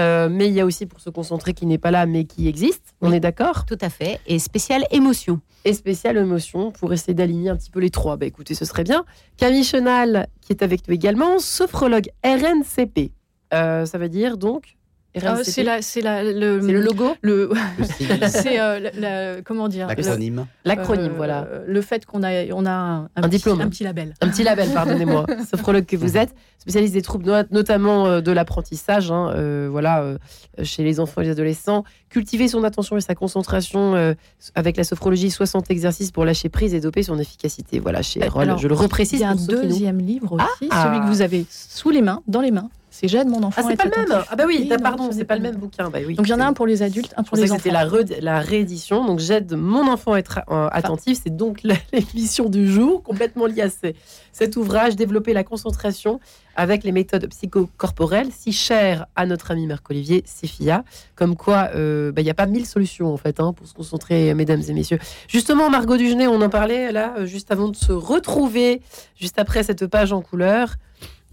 [0.00, 2.48] Euh, mais il y a aussi pour se concentrer qui n'est pas là mais qui
[2.48, 2.94] existe.
[3.00, 4.18] On est d'accord Tout à fait.
[4.26, 5.40] Et spécial émotion.
[5.64, 8.16] Et spécial émotion pour essayer d'aligner un petit peu les trois.
[8.16, 9.04] Bah écoutez, ce serait bien.
[9.36, 13.12] Camille Chenal qui est avec nous également, sophrologue RNCP.
[13.52, 14.78] Euh, ça veut dire donc
[15.24, 17.16] ah, c'est la, c'est le, le, logo.
[17.20, 17.50] Le,
[18.28, 20.46] c'est euh, comment dire l'acronyme.
[20.64, 21.48] L'acronyme, voilà.
[21.50, 24.44] Euh, le fait qu'on a, on a un, un, diplôme, un petit label, un petit
[24.44, 25.26] label, pardonnez-moi.
[25.50, 29.34] Sophrologue que vous êtes, spécialiste des troubles, notamment euh, de l'apprentissage, hein,
[29.68, 30.16] voilà,
[30.62, 31.84] chez les enfants et les adolescents.
[32.08, 34.14] Cultiver son attention et sa concentration
[34.54, 37.80] avec la sophrologie, 60 exercices pour lâcher prise et doper son efficacité.
[37.80, 38.54] Voilà, chez Roll.
[38.58, 39.20] Je le reprécise.
[39.20, 42.22] Il y a un deuxième livre aussi, ah, celui que vous avez sous les mains,
[42.28, 43.62] dans les mains c'est J'aide mon enfant.
[43.64, 44.24] Ah, c'est pas le même.
[44.28, 45.90] Ah bah oui, pardon, c'est pas le même bouquin.
[45.90, 47.56] Bah, oui, donc il y en a un pour les adultes, un pour les enfants.
[47.62, 47.86] C'était la,
[48.20, 49.04] la réédition.
[49.06, 51.20] Donc j'aide mon enfant à être euh, attentif.
[51.22, 53.90] C'est donc l'émission du jour, complètement liée à
[54.32, 56.20] cet ouvrage, développer la concentration
[56.56, 60.84] avec les méthodes psychocorporelles, si chères à notre ami Marc-Olivier Séphia.
[61.14, 63.74] Comme quoi, euh, bah, il n'y a pas mille solutions en fait hein, pour se
[63.74, 64.98] concentrer, mesdames et messieurs.
[65.28, 68.82] Justement, Margot Dugenet, on en parlait là, euh, juste avant de se retrouver,
[69.18, 70.76] juste après cette page en couleur.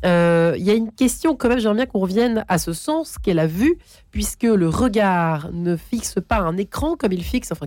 [0.06, 3.18] Euh, il y a une question quand même, j'aimerais bien qu'on revienne à ce sens
[3.18, 3.78] qu'elle a vu,
[4.12, 7.66] puisque le regard ne fixe pas un écran comme il fixe, enfin,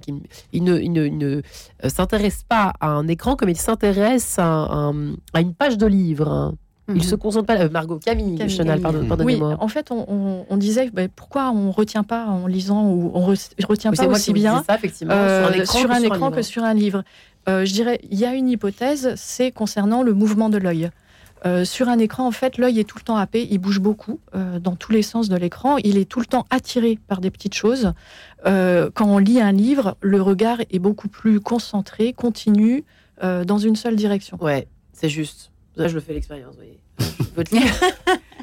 [0.52, 4.92] il, ne, ne, euh, s'intéresse pas à un écran comme il s'intéresse à,
[5.34, 6.28] à, une page de livre.
[6.28, 6.54] Hein.
[6.88, 7.02] Il mhm.
[7.02, 7.56] se concentre pas.
[7.56, 9.48] Euh, Margot, Camille, Camille pardon, pardonnez-moi.
[9.50, 13.26] Oui, en fait, on, disait bah, pourquoi on retient pas en lisant ou on
[13.66, 15.14] retient pas aussi bien ça, effectivement,
[15.64, 17.02] sur un écran, que sur un livre.
[17.48, 20.90] je dirais, il y a une hypothèse, c'est concernant le mouvement de l'œil.
[21.46, 24.20] Euh, sur un écran, en fait, l'œil est tout le temps happé, il bouge beaucoup
[24.34, 27.30] euh, dans tous les sens de l'écran, il est tout le temps attiré par des
[27.30, 27.92] petites choses.
[28.46, 32.84] Euh, quand on lit un livre, le regard est beaucoup plus concentré, continu,
[33.22, 34.38] dans une seule direction.
[34.40, 35.52] Ouais, c'est juste.
[35.76, 36.54] Là, je le fais l'expérience,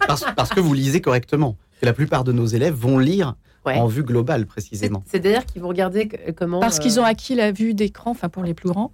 [0.07, 1.57] parce, parce, que vous lisez correctement.
[1.81, 3.33] la plupart de nos élèves vont lire
[3.75, 5.03] en vue globale précisément.
[5.06, 6.60] C'est-à-dire qu'ils vont regarder comment.
[6.60, 8.91] Parce qu'ils ont euh, acquis la vue d'écran, enfin pour les plus grands.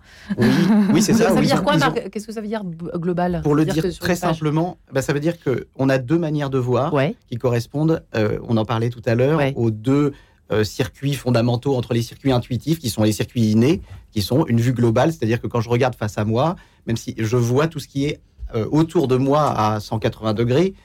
[0.93, 1.29] Oui, c'est ça.
[1.29, 2.63] ça veut dire quoi, Marc Qu'est-ce que ça veut dire
[2.95, 3.41] global?
[3.43, 6.93] Pour le dire, très simplement, bah, ça veut dire qu'on a deux manières de voir
[7.29, 10.13] qui correspondent, euh, on en parlait tout à l'heure, aux deux
[10.51, 13.81] euh, circuits fondamentaux entre les circuits intuitifs, qui sont les circuits innés,
[14.11, 16.55] qui sont une vue globale, c'est-à-dire que quand je regarde face à moi,
[16.85, 18.19] même si je vois tout ce qui est
[18.71, 20.75] autour de moi à 180 degrés,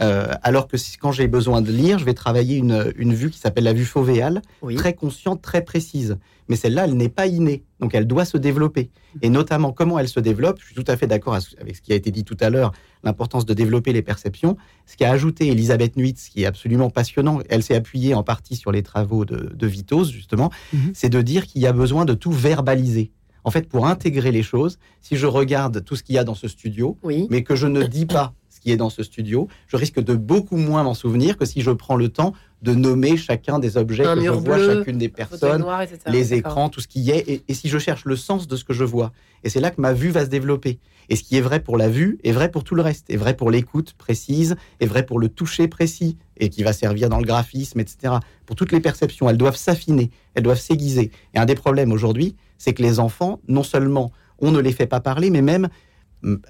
[0.00, 3.38] Euh, alors que quand j'ai besoin de lire, je vais travailler une, une vue qui
[3.38, 4.42] s'appelle la vue fovéale,
[4.76, 6.18] très consciente, très précise.
[6.48, 8.90] Mais celle-là, elle n'est pas innée, donc elle doit se développer.
[9.20, 11.92] Et notamment, comment elle se développe, je suis tout à fait d'accord avec ce qui
[11.92, 12.72] a été dit tout à l'heure,
[13.04, 14.56] l'importance de développer les perceptions.
[14.86, 18.72] Ce qu'a ajouté Elisabeth Nuitz, qui est absolument passionnant, elle s'est appuyée en partie sur
[18.72, 20.92] les travaux de, de Vitos, justement, mhm.
[20.94, 23.10] c'est de dire qu'il y a besoin de tout verbaliser.
[23.44, 26.34] En fait, pour intégrer les choses, si je regarde tout ce qu'il y a dans
[26.34, 26.98] ce studio,
[27.30, 30.14] mais que je ne dis pas ce qui est dans ce studio, je risque de
[30.14, 34.02] beaucoup moins m'en souvenir que si je prends le temps de nommer chacun des objets
[34.02, 35.64] que je vois, chacune des personnes,
[36.08, 38.64] les écrans, tout ce qui y est, et, si je cherche le sens de ce
[38.64, 39.12] que je vois.
[39.44, 40.80] Et c'est là que ma vue va se développer.
[41.08, 43.16] Et ce qui est vrai pour la vue est vrai pour tout le reste, est
[43.16, 47.18] vrai pour l'écoute précise, est vrai pour le toucher précis, et qui va servir dans
[47.18, 48.14] le graphisme, etc.
[48.44, 51.12] Pour toutes les perceptions, elles doivent s'affiner, elles doivent s'aiguiser.
[51.34, 54.86] Et un des problèmes aujourd'hui, c'est que les enfants, non seulement on ne les fait
[54.86, 55.68] pas parler, mais même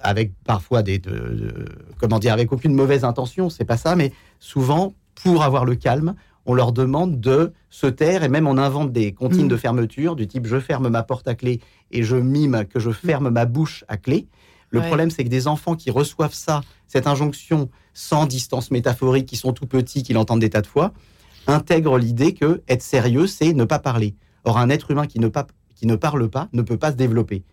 [0.01, 1.01] avec parfois des,
[1.99, 6.15] comment dire, avec aucune mauvaise intention, c'est pas ça, mais souvent pour avoir le calme,
[6.45, 9.49] on leur demande de se taire et même on invente des comptines mm.
[9.49, 12.91] de fermeture du type je ferme ma porte à clé et je mime que je
[12.91, 14.27] ferme ma bouche à clé.
[14.71, 19.35] Le problème, c'est que des enfants qui reçoivent ça, cette injonction sans distance métaphorique, qui
[19.35, 20.93] sont tout petits, qui l'entendent des tas de fois,
[21.47, 24.15] intègrent l'idée que être sérieux, c'est ne pas parler.
[24.43, 25.29] Or, un être humain qui ne,
[25.75, 27.43] qui ne parle pas ne peut pas se développer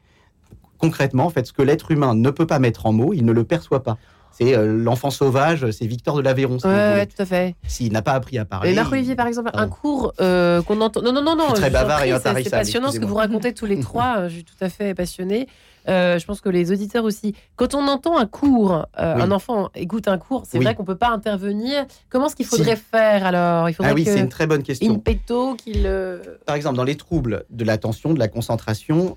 [0.78, 3.32] concrètement, en fait, ce que l'être humain ne peut pas mettre en mots, il ne
[3.32, 3.98] le perçoit pas.
[4.38, 6.58] C'est euh, l'enfant sauvage, c'est Victor de l'Aveyron.
[6.58, 7.54] Si ouais, tout à fait.
[7.66, 8.74] S'il n'a pas appris à parler.
[8.74, 11.00] Et Olivier, par exemple, un cours euh, qu'on entend.
[11.00, 11.52] Non, non, non, non.
[11.54, 14.18] très bavard et C'est passionnant ce que vous racontez tous les trois.
[14.18, 15.48] Euh, je suis tout à fait passionné.
[15.88, 17.34] Euh, je pense que les auditeurs aussi.
[17.56, 20.96] Quand on entend un cours, euh, un enfant écoute un cours, c'est vrai qu'on peut
[20.96, 21.86] pas intervenir.
[22.08, 23.68] Comment est-ce qu'il faudrait faire alors?
[23.68, 24.92] Il faudrait ah oui, c'est une très bonne question.
[24.92, 25.82] In petto, qu'il.
[25.86, 29.16] Euh, Par exemple, dans les troubles de l'attention, de la concentration,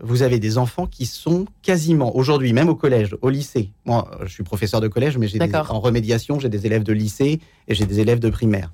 [0.00, 3.70] vous avez des enfants qui sont quasiment aujourd'hui, même au collège, au lycée.
[3.84, 7.40] Moi, je suis professeur de collège, mais j'ai en remédiation, j'ai des élèves de lycée
[7.68, 8.72] et j'ai des élèves de primaire.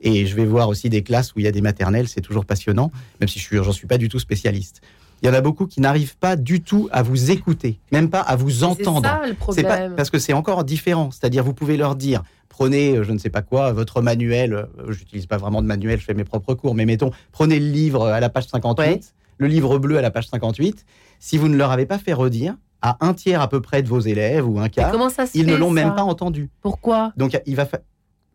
[0.00, 2.44] Et je vais voir aussi des classes où il y a des maternelles, c'est toujours
[2.44, 4.80] passionnant, même si je n'en suis pas du tout spécialiste
[5.24, 8.20] il y en a beaucoup qui n'arrivent pas du tout à vous écouter, même pas
[8.20, 9.00] à vous entendre.
[9.02, 9.94] C'est ça le problème.
[9.96, 11.10] parce que c'est encore différent.
[11.10, 14.52] C'est-à-dire, vous pouvez leur dire, prenez, euh, je ne sais pas quoi, votre manuel.
[14.52, 17.70] Euh, j'utilise pas vraiment de manuel, je fais mes propres cours, mais mettons, prenez le
[17.70, 20.84] livre à la page 58, le livre bleu à la page 58.
[21.20, 23.88] Si vous ne leur avez pas fait redire, à un tiers à peu près de
[23.88, 24.94] vos élèves ou un quart,
[25.32, 26.50] ils ne l'ont même pas entendu.
[26.60, 27.14] Pourquoi?
[27.16, 27.66] Donc il va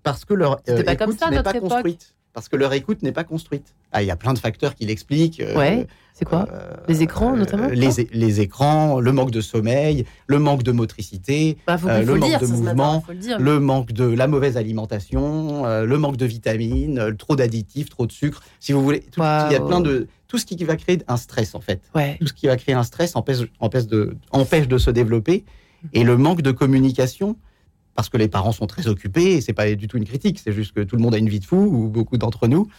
[0.01, 2.15] parce que leur euh, pas écoute n'est pas construite.
[2.39, 3.75] Parce que leur écoute n'est pas construite.
[3.91, 5.43] Ah, il y a plein de facteurs qui l'expliquent.
[5.57, 5.87] ouais.
[6.13, 10.63] C'est quoi euh, Les écrans, notamment les, les, écrans, le manque de sommeil, le manque
[10.63, 13.03] de motricité, bah, euh, le manque de mouvement,
[13.39, 18.11] le, manque de la mauvaise alimentation, euh, le manque de vitamines, trop d'additifs, trop de
[18.13, 18.41] sucre.
[18.61, 21.55] Si vous voulez, il y a plein de tout ce qui va créer un stress
[21.55, 21.81] en fait.
[22.21, 25.43] Tout ce qui va créer un stress empêche, empêche, de, empêche de se développer.
[25.93, 27.35] Et le manque de communication,
[27.99, 30.53] parce que les parents sont très occupés, et c'est pas du tout une critique, c'est
[30.53, 32.69] juste que tout le monde a une vie de fou, ou beaucoup d'entre nous,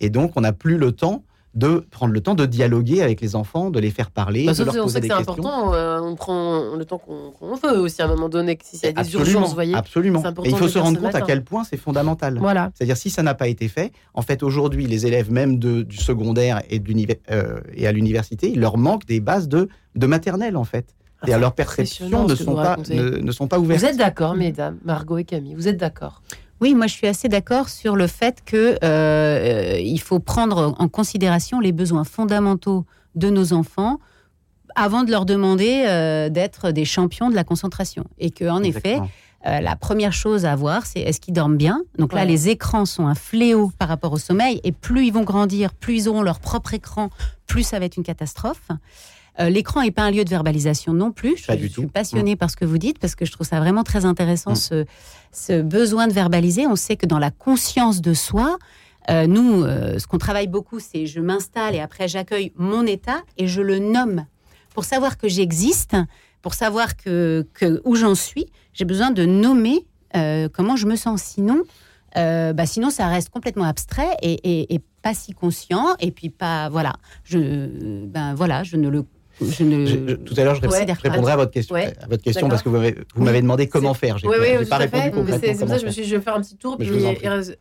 [0.00, 3.36] et donc on n'a plus le temps de prendre le temps de dialoguer avec les
[3.36, 6.14] enfants, de les faire parler, bah, de leur on sait que c'est important, euh, on
[6.14, 9.52] prend le temps qu'on veut aussi à un moment donné, s'il y a des urgences,
[9.52, 9.74] voyez.
[9.74, 10.22] Absolument.
[10.44, 12.38] Et il faut se rendre compte à quel point c'est fondamental.
[12.38, 12.70] Voilà.
[12.74, 15.98] C'est-à-dire si ça n'a pas été fait, en fait aujourd'hui les élèves même de, du
[15.98, 16.80] secondaire et,
[17.30, 20.94] euh, et à l'université, il leur manque des bases de, de maternelle en fait.
[21.26, 23.80] Et à leur perception ne sont, pas, ne, ne sont pas ouvertes.
[23.80, 26.22] Vous êtes d'accord, mesdames, Margot et Camille, vous êtes d'accord?
[26.60, 30.88] Oui, moi je suis assez d'accord sur le fait que euh, il faut prendre en
[30.88, 33.98] considération les besoins fondamentaux de nos enfants
[34.74, 38.04] avant de leur demander euh, d'être des champions de la concentration.
[38.18, 39.00] Et que en effet,
[39.46, 41.82] euh, la première chose à voir, c'est est-ce qu'ils dorment bien?
[41.98, 44.60] Donc là, les écrans sont un fléau par rapport au sommeil.
[44.62, 47.08] Et plus ils vont grandir, plus ils auront leur propre écran,
[47.46, 48.68] plus ça va être une catastrophe.
[49.38, 51.36] Euh, l'écran n'est pas un lieu de verbalisation non plus.
[51.36, 53.84] Je, je suis passionnée par ce que vous dites parce que je trouve ça vraiment
[53.84, 54.84] très intéressant, mm.
[55.32, 56.66] ce, besoin de verbaliser.
[56.66, 58.58] On sait que dans la conscience de soi,
[59.08, 63.22] euh, nous, euh, ce qu'on travaille beaucoup, c'est je m'installe et après j'accueille mon état
[63.38, 64.26] et je le nomme.
[64.74, 65.96] Pour savoir que j'existe,
[66.42, 67.46] pour savoir que,
[67.84, 69.84] où j'en suis, j'ai besoin de nommer
[70.52, 71.22] comment je me sens.
[71.22, 71.62] Sinon,
[72.14, 76.92] bah sinon ça reste complètement abstrait et, et, pas si conscient et puis pas voilà
[77.24, 79.02] je ben voilà je ne le
[79.40, 83.40] tout à l'heure, je, répondrai à votre question, à votre question parce que vous m'avez
[83.40, 84.16] demandé comment faire.
[84.22, 85.32] Oui, oui, pas répondu.
[85.40, 86.88] C'est pour ça que je me suis dit, je vais faire un petit tour, puis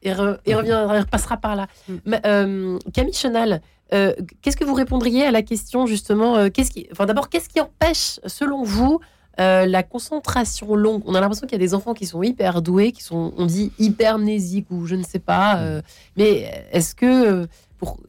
[0.01, 1.67] et, repassera par là.
[1.87, 2.15] Mm.
[2.25, 3.61] Euh, Camille Chenal,
[3.93, 7.49] euh, qu'est-ce que vous répondriez à la question justement euh, qu'est-ce qui, enfin, D'abord, qu'est-ce
[7.49, 8.99] qui empêche, selon vous,
[9.37, 11.01] la concentration longue?
[11.05, 13.45] On a l'impression qu'il y a des enfants qui sont hyper doués, qui sont, on
[13.45, 15.81] dit, hypermnésiques ou je ne sais pas.
[16.17, 17.47] mais est-ce que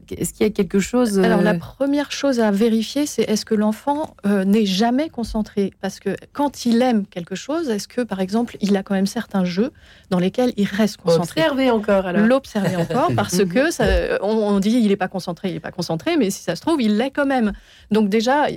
[0.09, 3.55] est-ce qu'il y a quelque chose Alors la première chose à vérifier, c'est est-ce que
[3.55, 5.71] l'enfant n'est jamais concentré?
[5.81, 9.07] Parce que quand il aime quelque chose, est-ce que par exemple il a quand même
[9.07, 9.71] certains jeux
[10.09, 11.41] dans lesquels il reste concentré?
[11.41, 12.25] L'observer encore alors.
[12.25, 13.85] L'observer encore parce que ça,
[14.21, 16.81] on, dit il n'est pas concentré, il n'est pas concentré, mais si ça se trouve
[16.81, 17.53] il l'est quand même.
[17.91, 18.47] Donc déjà,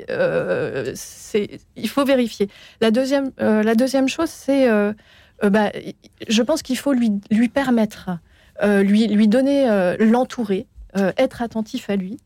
[0.94, 2.48] c'est il faut vérifier.
[2.80, 4.68] La deuxième, la deuxième chose, c'est
[5.42, 5.70] bah,
[6.28, 8.10] je pense qu'il faut lui, lui permettre,
[8.62, 12.18] lui, lui donner, l'entourer, être attentif à lui.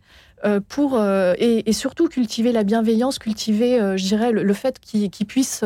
[0.69, 5.65] pour et, surtout cultiver la bienveillance, cultiver, je dirais, le, fait qu'il puisse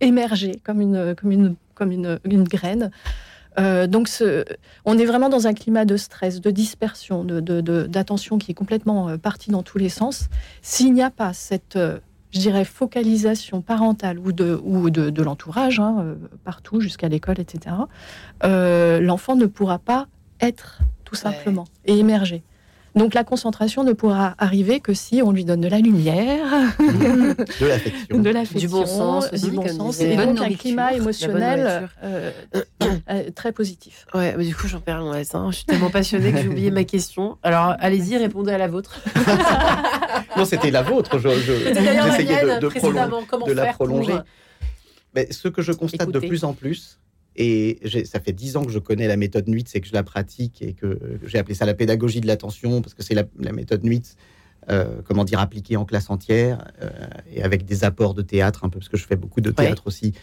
[0.00, 2.90] émerger comme une comme une comme une, graine.
[3.58, 4.08] donc,
[4.84, 9.18] on est vraiment dans un climat de stress, de dispersion, d'attention de, qui est complètement
[9.18, 10.28] parti dans tous les sens.
[10.62, 11.78] S'il n'y a pas cette
[12.34, 17.76] je dirais, focalisation parentale ou de, ou de, l'entourage, hein, euh, partout jusqu'à l'école, etc.,
[18.42, 20.08] euh, l'enfant ne pourra pas
[20.48, 22.42] être tout simplement et émerger.
[22.94, 26.46] Donc la concentration ne pourra arriver que si on lui donne de la lumière,
[26.78, 31.88] de l'affection, de l'affection, du bon sens, du bon sens et donc un climat émotionnel
[32.04, 32.30] euh,
[33.34, 34.06] très positif.
[34.14, 35.16] Ouais, mais du coup j'en perds loin.
[35.16, 35.50] Hein.
[35.50, 37.36] Je suis tellement passionnée que j'ai oublié ma question.
[37.42, 39.00] Alors allez-y, répondez à la vôtre.
[40.36, 41.18] non, c'était la vôtre.
[41.18, 44.18] Je, j'essayais de, de, de la prolonger.
[45.16, 47.00] Mais ce que je constate de plus en plus,
[47.36, 50.04] et ça fait dix ans que je connais la méthode NUIT, c'est que je la
[50.04, 53.82] pratique et que j'ai appelé ça la pédagogie de l'attention parce que c'est la, méthode
[53.82, 54.02] NUIT,
[54.70, 56.90] euh, comment dire, appliquée en classe entière euh,
[57.32, 59.82] et avec des apports de théâtre un peu parce que je fais beaucoup de théâtre
[59.86, 60.14] aussi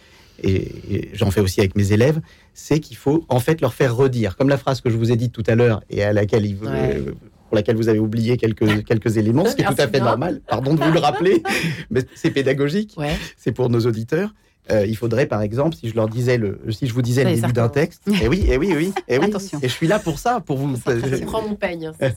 [0.43, 2.21] et, j'en fais aussi avec mes élèves.
[2.53, 5.15] C'est qu'il faut en fait leur faire redire, comme la phrase que je vous ai
[5.15, 7.11] dite tout à l'heure et à laquelle euh,
[7.49, 10.41] pour laquelle vous avez oublié quelques, quelques éléments, ce qui est tout à fait normal.
[10.47, 11.43] Pardon de vous le rappeler,
[11.89, 12.95] mais c'est pédagogique.
[13.37, 14.33] C'est pour nos auditeurs.
[14.69, 17.33] Euh, il faudrait, par exemple, si je leur disais le, si je vous disais le
[17.33, 19.59] début d'un texte, et eh oui, et eh oui, et oui, et eh oui, Attention.
[19.61, 20.75] et je suis là pour ça, pour vous.
[20.75, 21.91] Je prends mon peigne.
[21.99, 22.11] Hein,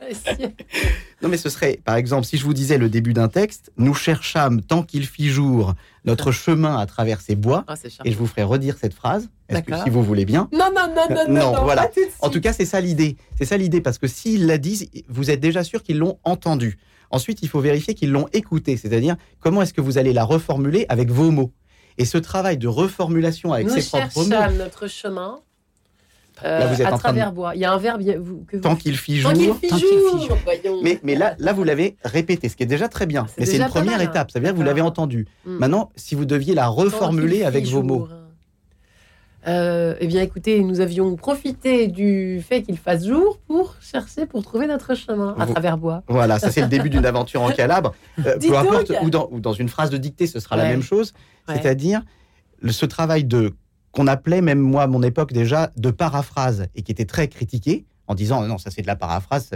[1.22, 3.94] non, mais ce serait, par exemple, si je vous disais le début d'un texte, nous
[3.94, 5.74] cherchâmes tant qu'il fit jour
[6.06, 9.28] notre chemin à travers ces bois, ah, et je vous ferai redire cette phrase.
[9.48, 10.48] Est-ce que si vous voulez bien?
[10.52, 11.90] Non, non, non, non, non, non, voilà.
[12.20, 13.16] en tout cas, c'est ça l'idée.
[13.36, 16.78] C'est ça l'idée, parce que s'ils la disent, vous êtes déjà sûr qu'ils l'ont entendu.
[17.10, 20.86] Ensuite, il faut vérifier qu'ils l'ont écouté, c'est-à-dire comment est-ce que vous allez la reformuler
[20.88, 21.52] avec vos mots.
[21.98, 24.50] Et ce travail de reformulation avec ses propres mots.
[24.50, 25.40] Nous notre chemin.
[26.44, 27.54] Euh, à travers bois.
[27.54, 28.02] Il y a un verbe
[28.46, 29.32] que Tant qu'il fit jour.
[29.32, 30.36] Tant qu'il fit jour.
[30.82, 33.26] Mais, mais là, là, vous l'avez répété, ce qui est déjà très bien.
[33.38, 34.30] mais c'est une première étape.
[34.30, 35.26] Ça veut dire que vous l'avez entendu.
[35.46, 35.56] Hmm.
[35.56, 38.08] Maintenant, si vous deviez la reformuler avec vos mots.
[39.46, 44.42] Euh, eh bien, écoutez, nous avions profité du fait qu'il fasse jour pour chercher, pour
[44.42, 46.02] trouver notre chemin à travers bois.
[46.08, 47.94] Voilà, ça c'est le début d'une aventure en Calabre.
[48.24, 50.82] Euh, peu importe, ou dans, ou dans, une phrase de dictée, ce sera la même
[50.82, 51.12] chose.
[51.48, 52.02] C'est-à-dire
[52.66, 53.52] ce travail de
[53.92, 57.84] qu'on appelait, même moi à mon époque déjà, de paraphrase et qui était très critiqué
[58.06, 59.50] en disant non, ça c'est de la paraphrase.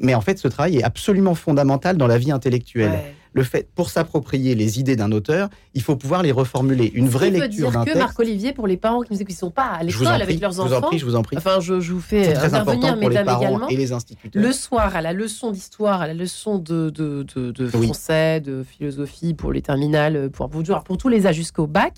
[0.00, 2.98] Mais en fait, ce travail est absolument fondamental dans la vie intellectuelle
[3.32, 6.90] le fait, pour s'approprier les idées d'un auteur, il faut pouvoir les reformuler.
[6.94, 7.94] Une vraie lecture d'un texte.
[7.94, 10.68] que Marc-Olivier, pour les parents qui ne sont pas à l'école avec leurs enfants.
[10.68, 11.36] Je vous en prie, je vous en prie.
[11.36, 12.34] Enfin, je, je vous fais
[13.00, 14.42] pour les parents et les instituteurs.
[14.42, 19.34] Le soir, à la leçon d'histoire, à la leçon de, de, de, français, de philosophie
[19.34, 21.94] pour les terminales, pour, pour, pour tous les âges jusqu'au bac.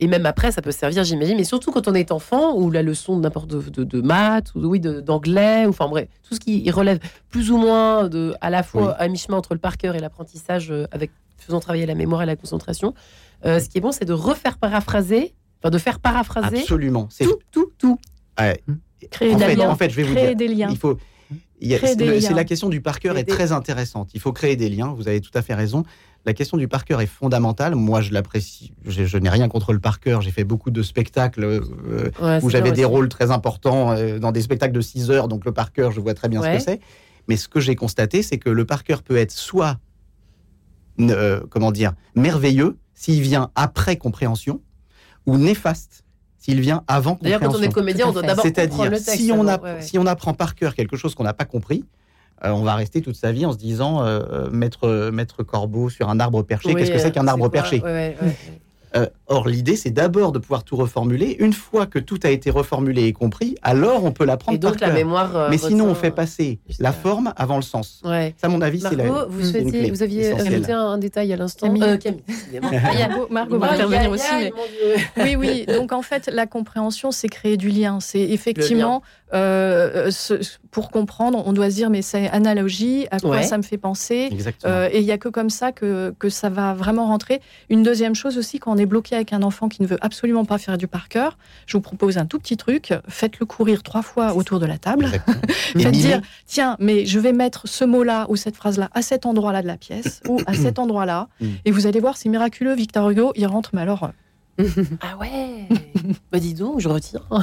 [0.00, 2.82] Et même après, ça peut servir, j'imagine, mais surtout quand on est enfant, ou la
[2.82, 6.70] leçon de n'importe de, de, maths, ou oui, d'anglais, ou enfin bref, tout ce qui
[6.70, 6.98] relève
[7.30, 10.71] plus ou moins de, à la fois à mi-chemin entre le par cœur et l'apprentissage
[10.72, 12.94] euh, avec faisant travailler la mémoire et la concentration.
[13.44, 16.60] Euh, ce qui est bon, c'est de refaire paraphraser, enfin de faire paraphraser.
[16.60, 17.08] Absolument.
[17.20, 17.98] Tout, tout, tout.
[19.10, 19.70] Créer en, des fait, liens.
[19.70, 20.68] en fait, je vais vous dire, des liens.
[20.70, 20.98] Il faut.
[21.60, 24.10] C'est la question du par cœur est très intéressante.
[24.14, 24.94] Il faut créer des liens.
[24.96, 25.84] Vous avez tout à fait raison.
[26.24, 27.74] La question du par cœur est fondamentale.
[27.74, 28.72] Moi, je l'apprécie.
[28.84, 30.22] Je, n'ai rien contre le par cœur.
[30.22, 34.74] J'ai fait beaucoup de spectacles euh, où j'avais des rôles très importants dans des spectacles
[34.74, 35.28] de 6 heures.
[35.28, 36.80] Donc, le par cœur, je vois très bien ce que c'est.
[37.28, 39.78] Mais ce que j'ai constaté, c'est que le par cœur peut être soit,
[41.00, 44.60] euh, comment dire, merveilleux s'il vient après compréhension,
[45.26, 46.04] ou néfaste
[46.38, 47.38] s'il vient avant compréhension.
[47.40, 49.16] D'ailleurs, quand on est comédien, on doit d'abord comprendre le texte.
[49.16, 49.46] Si on,
[49.80, 51.84] si on apprend par cœur quelque chose qu'on n'a pas compris,
[52.44, 56.08] euh, on va rester toute sa vie en se disant euh, maître, maître corbeau sur
[56.08, 56.74] un arbre perché.
[56.74, 57.82] Qu'est-ce que c'est qu'un arbre perché?
[58.96, 61.36] Euh, or, l'idée, c'est d'abord de pouvoir tout reformuler.
[61.38, 64.56] Une fois que tout a été reformulé et compris, alors on peut l'apprendre.
[64.56, 65.36] Et donc la mémoire.
[65.36, 68.02] Euh, Mais sinon, on fait passer la forme avant le sens.
[68.02, 69.04] Ça, à mon avis, c'est la.
[69.04, 71.66] Vous, souhaitiez, vous aviez ajouté un, détail à l'instant.
[71.66, 71.82] Camille.
[71.82, 72.22] Euh, Camille.
[73.30, 74.52] Margot, va intervenir aussi.
[75.16, 75.66] Oui, oui.
[75.66, 78.00] Donc en fait, la compréhension, c'est créer du lien.
[78.00, 79.02] C'est effectivement
[80.70, 84.28] pour comprendre, on doit se dire mais c'est analogie, à quoi ça me fait penser?
[84.64, 87.40] et il n'y a que comme ça que, que ça va vraiment rentrer.
[87.70, 89.98] Une deuxième chose aussi, quand on est est bloqué avec un enfant qui ne veut
[90.02, 92.92] absolument pas faire du par cœur, je vous propose un tout petit truc.
[93.08, 95.06] Faites-le courir trois fois autour de la table.
[95.48, 99.62] Faites dire, tiens, mais je vais mettre ce mot-là ou cette phrase-là à cet endroit-là
[99.62, 101.28] de la pièce ou à cet endroit-là.
[101.40, 101.46] Mm.
[101.64, 102.74] Et vous allez voir, c'est miraculeux.
[102.74, 104.10] Victor Hugo, il rentre, mais alors
[105.00, 105.66] ah ouais.
[106.32, 107.26] Bah dis donc, je retire.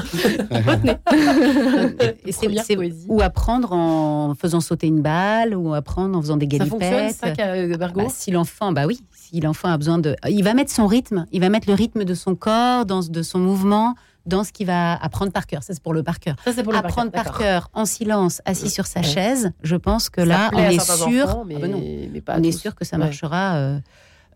[3.08, 7.16] ou apprendre en faisant sauter une balle, ou apprendre en faisant des galipettes.
[7.20, 10.16] Ça fonctionne, ça, Bargo bah, Si l'enfant, bah oui, si l'enfant a besoin de...
[10.30, 13.24] Il va mettre son rythme, il va mettre le rythme de son corps, dans, de
[13.24, 13.96] son mouvement,
[14.26, 15.64] dans ce qu'il va apprendre par cœur.
[15.64, 16.36] Ça, c'est pour le par cœur.
[16.76, 20.80] apprendre par cœur, en silence, assis sur sa chaise, je pense que là, on est
[20.80, 21.44] sûr...
[21.46, 23.56] mais, ah bah on est sûr que ça marchera...
[23.56, 23.80] Euh,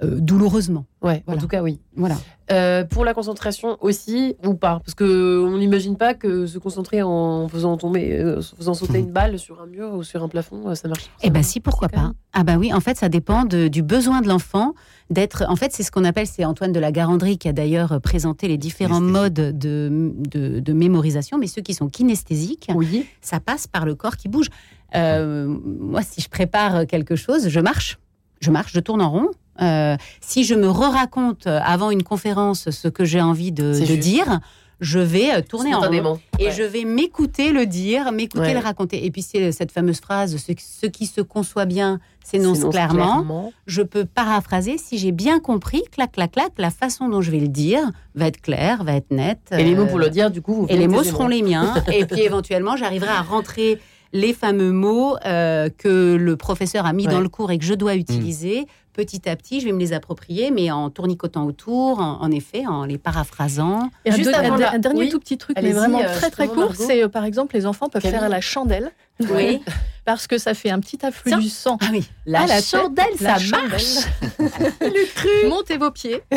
[0.03, 0.85] euh, douloureusement.
[1.01, 1.79] Ouais, en tout cas, oui.
[1.95, 2.15] Voilà.
[2.51, 4.81] Euh, pour la concentration aussi, ou pas?
[4.85, 9.39] Parce qu'on n'imagine pas que se concentrer en faisant tomber, euh, faisant sauter une balle
[9.39, 11.09] sur un mur ou sur un plafond, ça marche.
[11.21, 14.27] Eh bien, si, pourquoi pas Ah, bah oui, en fait, ça dépend du besoin de
[14.27, 14.73] l'enfant
[15.09, 15.43] d'être.
[15.49, 18.47] En fait, c'est ce qu'on appelle, c'est Antoine de la Garandrie qui a d'ailleurs présenté
[18.47, 23.05] les différents modes de, de, mémorisation, mais ceux qui sont kinesthésiques, oui.
[23.21, 24.47] ça passe par le corps qui bouge.
[24.93, 27.99] moi, si je prépare quelque chose, je marche.
[28.43, 29.29] Je marche, je tourne en rond,
[29.61, 34.39] euh, si je me re-raconte avant une conférence ce que j'ai envie de, dire,
[34.79, 39.05] je vais euh, tourner en rond et je vais m'écouter le dire, m'écouter le raconter.
[39.05, 42.93] Et puis c'est cette fameuse phrase ce, qui se conçoit bien s'énonce clairement.
[42.93, 43.53] clairement.
[43.65, 47.39] Je peux paraphraser si j'ai bien compris, clac clac clac, la façon dont je vais
[47.39, 49.49] le dire va être claire, va être nette.
[49.51, 51.75] Et les mots pour le dire, du coup, vous et les mots seront les miens.
[51.91, 53.79] et puis éventuellement, j'arriverai à rentrer
[54.13, 57.73] les fameux mots euh, que le professeur a mis dans le cours et que je
[57.73, 62.31] dois utiliser petit à petit, je vais me les approprier, mais en tournicotant autour, en,
[62.31, 63.89] effet, en les paraphrasant.
[64.05, 67.09] Et Juste un, dernier tout petit truc, mais vraiment euh, très très court, c'est euh,
[67.09, 68.91] par exemple, les enfants peuvent faire la chandelle.
[69.19, 69.61] Oui.
[70.05, 71.77] Parce que ça fait un petit afflux du sang.
[71.81, 72.05] Ah oui.
[72.25, 74.05] La, chandelle, ça marche.
[74.81, 75.47] Le cru.
[75.47, 76.21] Montez vos pieds.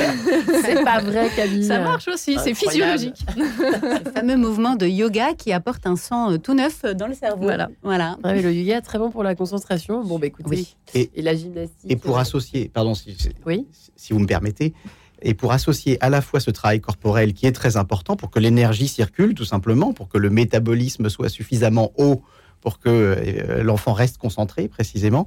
[0.63, 1.65] C'est pas vrai, Camille.
[1.65, 3.27] Ça marche aussi, c'est physiologique.
[3.37, 7.43] Le fameux mouvement de yoga qui apporte un sang euh, tout neuf dans le cerveau.
[7.43, 7.69] Voilà.
[7.83, 8.17] voilà.
[8.23, 10.05] le yoga, très bon pour la concentration.
[10.05, 10.49] Bon, bah écoutez.
[10.49, 10.77] Oui.
[10.95, 11.91] Et, la gymnastique.
[11.91, 13.67] Et pour associer, pardon, si, oui
[13.97, 14.75] si vous me permettez,
[15.23, 18.39] et pour associer à la fois ce travail corporel qui est très important pour que
[18.39, 22.23] l'énergie circule tout simplement, pour que le métabolisme soit suffisamment haut
[22.61, 25.27] pour que euh, l'enfant reste concentré précisément.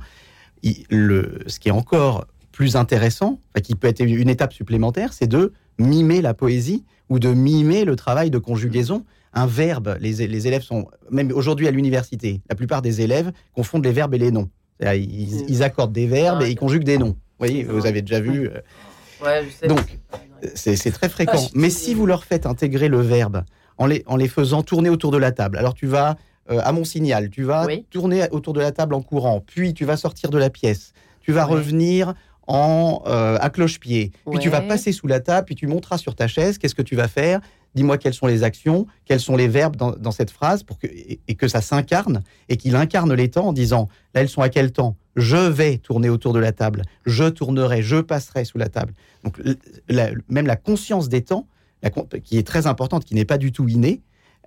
[0.90, 5.54] le, ce qui est encore plus intéressant, qui peut être une étape supplémentaire, c'est de
[5.78, 9.06] mimer la poésie ou de mimer le travail de conjugaison.
[9.34, 13.94] Un verbe, les, élèves sont, même aujourd'hui à l'université, la plupart des élèves confondent les
[13.94, 14.50] verbes et les noms.
[14.82, 17.16] Ils, accordent des verbes et ils conjuguent des noms.
[17.16, 18.50] Vous voyez, vous avez déjà vu.
[18.50, 19.44] Euh.
[19.68, 20.00] Donc,
[20.56, 21.34] c'est très fréquent.
[21.36, 23.44] Ah, Mais si vous leur faites intégrer le verbe
[23.78, 26.18] en les, en les faisant tourner autour de la table, alors tu vas
[26.52, 29.86] euh, à mon signal, tu vas tourner autour de la table en courant, puis tu
[29.86, 32.14] vas sortir de la pièce, tu vas revenir
[32.48, 36.16] en, euh, à cloche-pied, puis tu vas passer sous la table, puis tu monteras sur
[36.16, 37.40] ta chaise, qu'est-ce que tu vas faire?
[37.80, 41.36] Dis-moi quelles sont les actions, quels sont les verbes dans, cette phrase pour que, et,
[41.36, 44.74] que ça s'incarne et qu'il incarne les temps en disant là elles sont à quel
[44.74, 44.98] temps?
[45.16, 48.94] Je vais tourner autour de la table, je tournerai, je passerai sous la table.
[49.24, 49.40] Donc
[50.28, 51.48] même la conscience des temps,
[52.26, 54.02] qui est très importante, qui n'est pas du tout innée,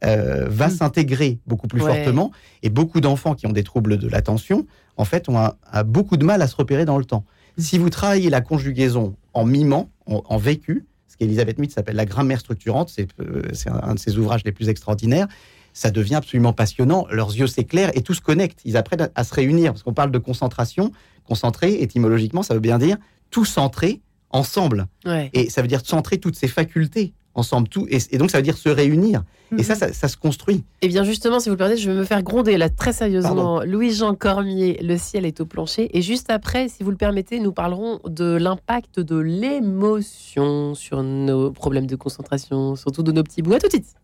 [0.05, 0.72] euh, va mm.
[0.72, 2.33] s'intégrer beaucoup plus fortement.
[2.62, 4.66] Et beaucoup d'enfants qui ont des troubles de l'attention,
[4.99, 7.24] en fait, ont a beaucoup de mal à se repérer dans le temps.
[7.57, 7.62] Mm.
[7.62, 10.91] Si vous travaillez la conjugaison en mimant, en, vécu, ce
[11.23, 13.43] qu'Elisabeth Mead s'appelle la grammaire structurante, c'est euh,
[13.83, 15.29] un de ses ouvrages les plus extraordinaires,
[15.73, 17.07] ça devient absolument passionnant.
[17.11, 18.61] Leurs yeux s'éclairent et tout se connecte.
[18.64, 19.73] Ils apprennent à, se réunir.
[19.73, 20.93] Parce qu'on parle de concentration.
[21.25, 22.97] Concentrer, étymologiquement, ça veut bien dire
[23.31, 24.01] tout centrer
[24.31, 24.87] ensemble.
[25.33, 28.57] Et ça veut dire centrer toutes ses facultés ensemble tout et, donc ça veut dire
[28.57, 29.22] se réunir
[29.59, 29.93] et ça, mhm.
[29.93, 30.57] ça, se construit.
[30.80, 32.93] Et eh bien justement, si vous le permettez, je vais me faire gronder là très
[32.93, 33.62] sérieusement.
[33.62, 35.91] Louis-Jean Cormier, le ciel est au plancher.
[35.97, 41.51] Et juste après, si vous le permettez, nous parlerons de l'impact de l'émotion sur nos
[41.51, 43.53] problèmes de concentration, surtout de nos petits bouts.
[43.53, 43.95] À tout de suite.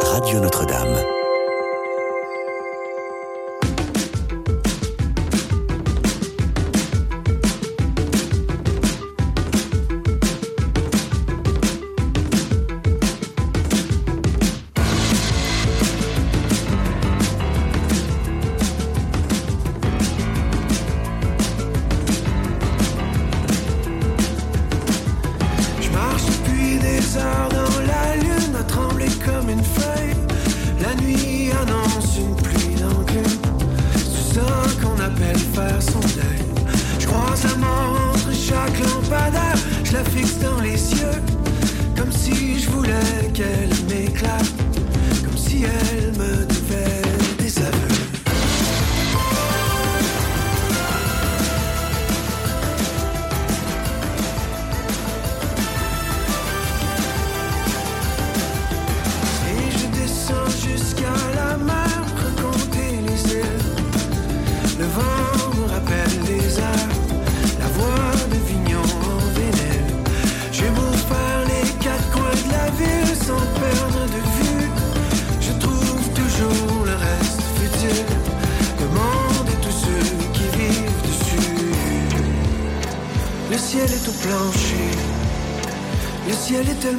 [0.00, 1.17] Radio Notre-Dame.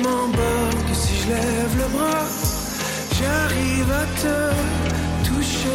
[0.01, 0.31] Tellement
[0.87, 2.25] que si je lève le bras,
[3.17, 5.67] j'arrive à te toucher.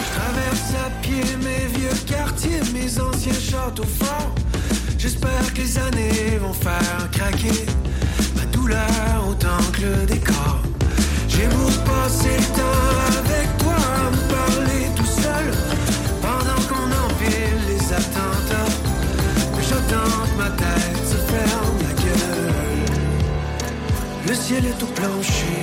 [0.00, 4.34] Je traverse à pied mes vieux quartiers, mes anciens châteaux forts.
[4.98, 7.66] J'espère que les années vont faire craquer
[8.36, 9.07] ma douleur
[24.48, 25.62] ciel est au plancher.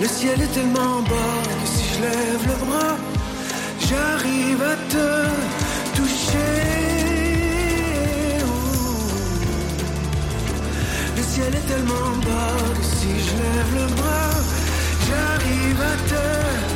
[0.00, 2.96] Le ciel est tellement bas que si je lève le bras,
[3.86, 5.08] j'arrive à te
[5.96, 6.64] toucher.
[11.16, 14.34] Le ciel est tellement bas que si je lève le bras,
[15.06, 16.22] j'arrive à te
[16.64, 16.75] toucher.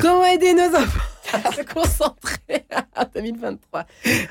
[0.00, 1.00] Comment aider nos enfants
[1.32, 2.64] à se concentrer
[2.96, 3.84] en 2023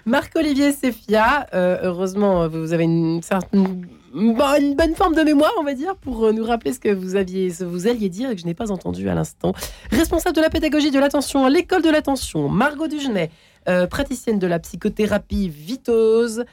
[0.06, 3.86] Marc-Olivier Sefia, euh, heureusement, vous avez une certaine
[4.16, 7.16] une bonne, forme de mémoire, on va dire, pour euh, nous rappeler ce que vous
[7.16, 9.54] aviez, ce que vous alliez dire et que je n'ai pas entendu à l'instant.
[9.92, 13.30] Responsable de la pédagogie de l'attention à l'école de l'attention, Margot Dugenet,
[13.68, 16.46] euh, praticienne de la psychothérapie Vitose,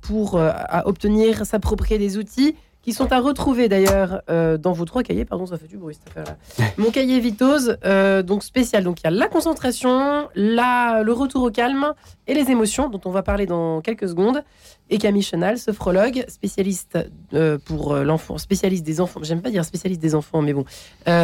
[0.00, 0.40] pour
[0.86, 5.24] obtenir, s'approprier des outils qui sont à retrouver d'ailleurs euh, dans vos trois cahiers.
[5.24, 6.72] Pardon, ça fait du bruit cette affaire-là.
[6.78, 8.84] Mon cahier Vitose, euh, donc spécial.
[8.84, 11.94] Donc il y a la concentration, la, le retour au calme
[12.26, 14.42] et les émotions, dont on va parler dans quelques secondes.
[14.90, 16.98] Et Camille Chenal, sophrologue, spécialiste
[17.34, 19.20] euh, pour l'enfant, spécialiste des enfants.
[19.22, 20.64] J'aime pas dire spécialiste des enfants, mais bon,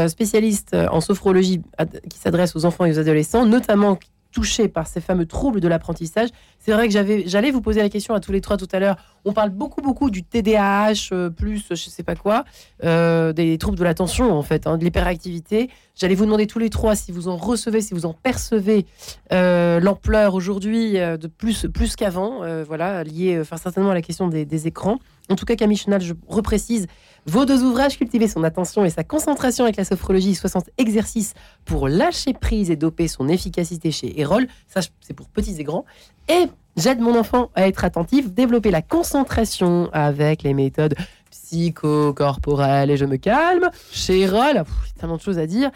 [0.09, 1.61] spécialiste en sophrologie
[2.09, 3.99] qui s'adresse aux enfants et aux adolescents, notamment
[4.33, 6.29] touchés par ces fameux troubles de l'apprentissage.
[6.59, 8.79] C'est vrai que j'avais, j'allais vous poser la question à tous les trois tout à
[8.79, 8.97] l'heure.
[9.25, 12.45] On parle beaucoup, beaucoup du TDAH, euh, plus je sais pas quoi,
[12.85, 15.71] euh, des troubles de l'attention en fait, hein, de l'hyperactivité.
[15.95, 18.87] J'allais vous demander tous les trois si vous en recevez, si vous en percevez
[19.33, 24.67] euh, l'ampleur aujourd'hui de plus, plus qu'avant, voilà, lié enfin, certainement à la question des
[24.67, 24.99] écrans.
[25.31, 26.87] En tout cas, Camille Chenal, je reprécise
[27.27, 31.89] vos deux ouvrages, Cultiver son attention et sa concentration avec la sophrologie, 60 exercices pour
[31.89, 34.47] lâcher prise et doper son efficacité chez Erol.
[34.67, 35.85] Ça, c'est pour petits et grands.
[36.29, 40.95] Et j'aide mon enfant à être attentif, développer la concentration avec les méthodes
[41.31, 43.69] psychocorporelles et je me calme.
[43.93, 45.71] Chez Erol, pff, tellement de choses à dire.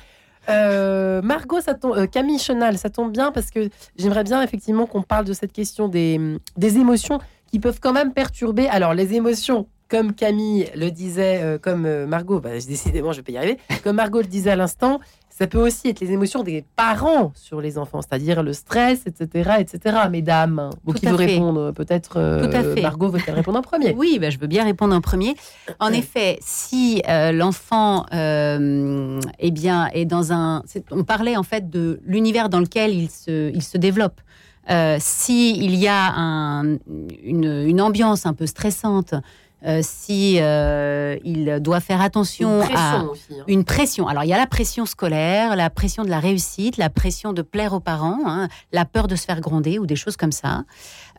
[0.48, 4.86] Euh, Margot, ça tombe- euh, Camille Chenal, ça tombe bien parce que j'aimerais bien effectivement
[4.86, 6.18] qu'on parle de cette question des,
[6.56, 7.20] des émotions
[7.52, 8.66] qui peuvent quand même perturber.
[8.68, 13.22] Alors, les émotions, comme Camille le disait, euh, comme euh, Margot, bah, décidément, je vais
[13.22, 16.42] pas y arriver, comme Margot le disait à l'instant, ça peut aussi être les émotions
[16.42, 19.96] des parents sur les enfants, c'est-à-dire le stress, etc., etc.
[20.10, 21.26] Mesdames, vous qui veut fait.
[21.26, 22.80] répondre, peut-être euh, Tout à fait.
[22.80, 25.34] Margot veut-elle répondre en premier Oui, bah, je veux bien répondre en premier.
[25.78, 25.98] En Ouais.
[25.98, 30.62] effet, si euh, l'enfant euh, eh bien, est dans un...
[30.90, 34.20] On parlait en fait de l'univers dans lequel il se, il se développe.
[34.70, 36.76] Euh, si il y a un-
[37.24, 39.14] une, une ambiance un peu stressante,
[39.64, 43.22] euh, si euh, il doit faire attention Une à aussi.
[43.30, 43.44] hein.
[43.46, 44.08] une pression.
[44.08, 47.42] Alors, il y a la pression scolaire, la pression de la réussite, la pression de
[47.42, 50.64] plaire aux parents, hein, la peur de se faire gronder ou des choses comme ça.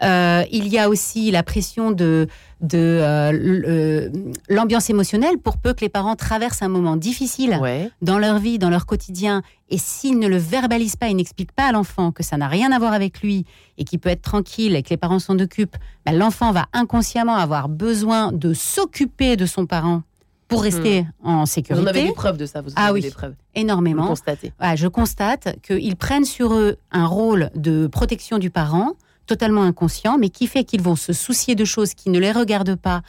[0.02, 2.28] Euh, il y a aussi la pression de,
[2.62, 4.10] de euh, euh,
[4.49, 7.89] l'ambiance émotionnelle pour peu que les parents traversent un moment difficile Ouais.
[8.01, 11.68] dans leur vie, dans leur quotidien, et s'ils ne le verbalisent pas et n'expliquent pas
[11.68, 13.45] à l'enfant que ça n'a rien à voir avec lui
[13.78, 17.36] et qu'il peut être tranquille et que les parents s'en occupent, ben, l'enfant va inconsciemment
[17.36, 20.04] avoir besoin de s'occuper de son parent
[20.47, 21.39] pour rester en Hmm.
[21.39, 21.84] Vous sécurité.
[21.84, 23.01] en avez des preuves de ça, vous en Ah avez oui.
[23.01, 23.32] des preuves.
[23.32, 24.04] Vous énormément.
[24.04, 24.54] le constatez.
[24.62, 28.91] Ouais, je constate qu'ils prennent sur eux un rôle de protection du parent,
[29.26, 32.76] totalement inconscient, mais qui fait qu'ils vont se soucier de choses qui ne les regardent
[32.76, 33.01] pas,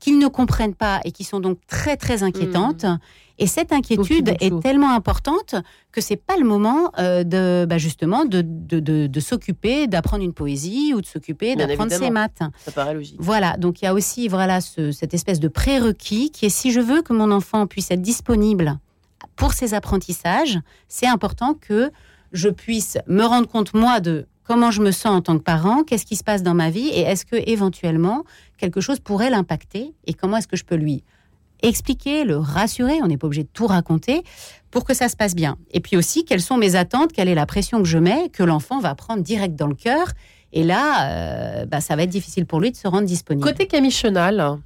[0.00, 2.84] qu'ils ne comprennent pas et qui sont donc très très inquiétantes.
[2.84, 2.98] Mmh.
[3.38, 5.56] Et cette inquiétude est tellement importante
[5.92, 10.32] que c'est pas le moment euh, de bah, justement de, de, de, s'occuper d'apprendre une
[10.32, 12.40] poésie ou de s'occuper d'apprendre ses maths.
[12.64, 13.16] Ça paraît logique.
[13.18, 16.80] Voilà, donc il y a aussi voilà cette espèce de prérequis qui est si je
[16.80, 18.78] veux que mon enfant puisse être disponible
[19.36, 21.90] pour ses apprentissages, c'est important que
[22.32, 25.82] je puisse me rendre compte moi de comment je me sens en tant que parent,
[25.82, 26.88] qu'est-ce qui se passe dans ma vie?
[26.88, 28.24] Et est-ce que éventuellement
[28.58, 29.94] quelque chose pourrait l'impacter?
[30.06, 31.02] Et comment est-ce que je peux lui
[31.62, 34.22] expliquer, le rassurer, on n'est pas obligé de tout raconter
[34.70, 35.56] pour que ça se passe bien.
[35.70, 38.42] Et puis aussi, quelles sont mes attentes, quelle est la pression que je mets, que
[38.42, 40.12] l'enfant va prendre direct dans le cœur?
[40.52, 43.46] Et là, euh, bah, ça va être difficile pour lui de se rendre disponible.
[43.46, 44.58] Côté Camille Chenal,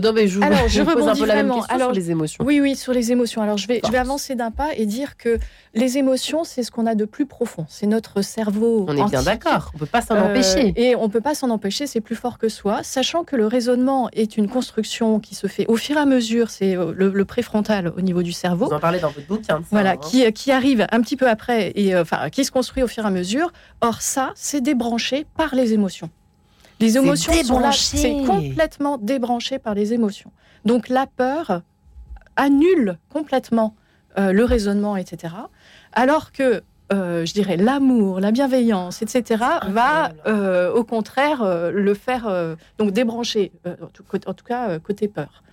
[0.00, 1.62] je, Alors, je, rebondis vraiment.
[1.68, 2.44] Alors, sur les émotions.
[2.44, 3.42] Oui, oui, sur les émotions.
[3.42, 5.38] Alors, je vais, je vais avancer d'un pas et dire que
[5.74, 7.66] les émotions, c'est ce qu'on a de plus profond.
[7.68, 8.86] C'est notre cerveau.
[8.88, 9.70] On est bien d'accord.
[9.74, 10.68] On peut pas s'en empêcher.
[10.68, 11.86] Euh, et on peut pas s'en empêcher.
[11.86, 12.80] C'est plus fort que soi.
[12.82, 16.50] Sachant que le raisonnement est une construction qui se fait au fur et à mesure.
[16.50, 18.66] C'est euh, le, préfrontal au niveau du cerveau.
[18.66, 19.62] Vous en parlez dans votre bouquin.
[19.70, 19.96] voilà, hein.
[19.96, 23.04] qui, qui arrive un petit peu après et euh, enfin qui se construit au fur
[23.04, 23.52] et à mesure.
[23.80, 26.10] Or, ça, c'est débranché par les émotions.
[26.82, 30.32] Les émotions sont là, c'est complètement débranché par les émotions.
[30.64, 31.62] Donc la peur
[32.36, 33.76] annule complètement
[34.18, 35.34] euh, le raisonnement, etc.
[35.92, 36.62] Alors que
[36.92, 43.52] euh, je dirais l'amour, la bienveillance, etc., va euh, au contraire le faire donc débrancher,
[43.64, 45.44] en tout cas côté peur.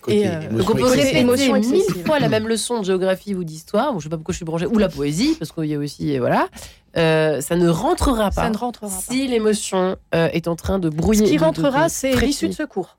[0.00, 3.98] Côté émotion, on mille fois la même leçon de géographie ou d'histoire.
[3.98, 6.18] je sais pas pourquoi je suis branchée, ou la poésie, parce qu'il y a aussi
[6.18, 6.48] voilà.
[6.96, 8.42] Euh, ça ne rentrera pas.
[8.42, 11.26] Ça ne rentrera si l'émotion euh, est en train de brouiller.
[11.26, 12.96] Ce qui rentrera, c'est l'issue de secours.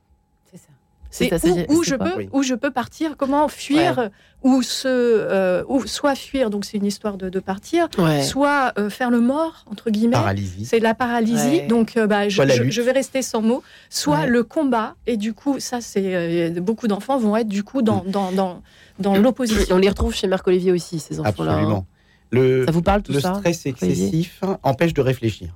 [1.11, 4.09] C'est où, je peux, où je peux partir, comment fuir,
[4.43, 7.87] ou se, euh, ou soit fuir, donc c'est une histoire de, partir,
[8.23, 10.17] soit faire le mort entre guillemets.
[10.63, 13.63] C'est la paralysie, donc bah, je, vais rester sans mots.
[13.89, 18.03] Soit le combat, et du coup, ça c'est beaucoup d'enfants vont être du coup dans,
[18.03, 18.11] mm.
[18.11, 18.61] dans, dans,
[18.99, 19.75] dans l'opposition.
[19.75, 21.51] On les retrouve chez Marc Olivier aussi, ces enfants-là.
[21.51, 21.55] Hein.
[21.55, 21.85] Absolument.
[22.31, 25.49] Le, ça vous parle tout le stress excessif empêche de réfléchir.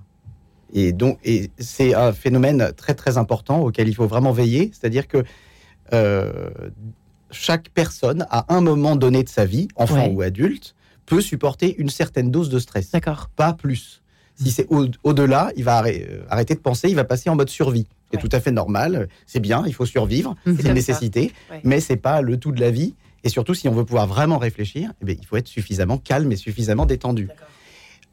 [0.76, 4.72] Et donc, et c'est un phénomène très très important auquel il faut vraiment veiller.
[4.74, 5.24] C'est-à-dire que
[5.94, 6.50] euh,
[7.32, 11.90] chaque personne, à un moment donné de sa vie, enfant ou adulte, peut supporter une
[11.90, 12.92] certaine dose de stress.
[12.92, 13.30] D'accord.
[13.38, 14.02] Pas plus.
[14.36, 14.68] Si c'est
[15.04, 17.88] au-delà, il va euh, arrêter de penser, il va passer en mode survie.
[18.12, 19.08] C'est tout à fait normal.
[19.26, 21.32] C'est bien, il faut survivre, c'est une nécessité,
[21.64, 22.96] mais c'est pas le tout de la vie.
[23.24, 26.32] Et surtout, si on veut pouvoir vraiment réfléchir, eh bien, il faut être suffisamment calme
[26.34, 27.30] et suffisamment détendu.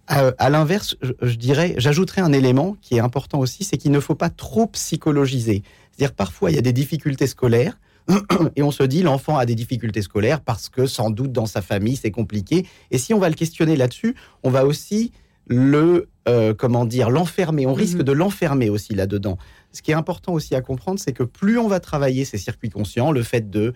[0.08, 4.16] À l'inverse, je, dirais, j'ajouterais un élément qui est important aussi, c'est qu'il ne faut
[4.16, 5.62] pas trop psychologiser.
[5.90, 7.78] C'est-à-dire, parfois, il y a des difficultés scolaires,
[8.56, 11.62] et on se dit l'enfant a des difficultés scolaires parce que sans doute dans sa
[11.62, 12.66] famille c'est compliqué.
[12.90, 15.12] Et si on va le questionner là-dessus, on va aussi
[15.46, 17.66] le euh, comment dire l'enfermer.
[17.66, 18.04] On risque mhm.
[18.04, 19.38] de l'enfermer aussi là-dedans.
[19.72, 22.70] Ce qui est important aussi à comprendre, c'est que plus on va travailler ces circuits
[22.70, 23.72] conscients, le fait de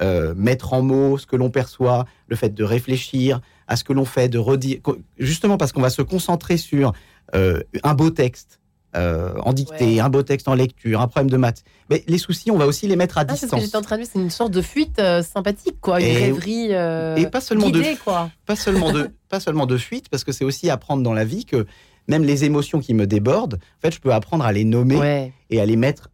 [0.00, 3.92] euh, mettre en mots ce que l'on perçoit, le fait de réfléchir à ce que
[3.92, 4.80] l'on fait, de redire,
[5.18, 6.92] justement parce qu'on va se concentrer sur
[7.34, 8.60] euh, un beau texte.
[8.96, 11.64] Euh, en dictée, un beau texte en lecture, un problème de maths.
[11.90, 13.38] Mais les soucis, on va aussi les mettre à distance.
[13.38, 16.70] Ah, c'est ce que j'étais en c'est une sorte de fuite sympathique, quoi, une rêverie
[16.70, 18.30] et pas seulement de, quoi.
[18.46, 21.44] Pas seulement de, pas seulement de fuite, parce que c'est aussi apprendre dans la vie
[21.44, 21.66] que
[22.06, 25.60] même les émotions qui me débordent, en fait, je peux apprendre à les nommer et
[25.60, 26.10] à les mettre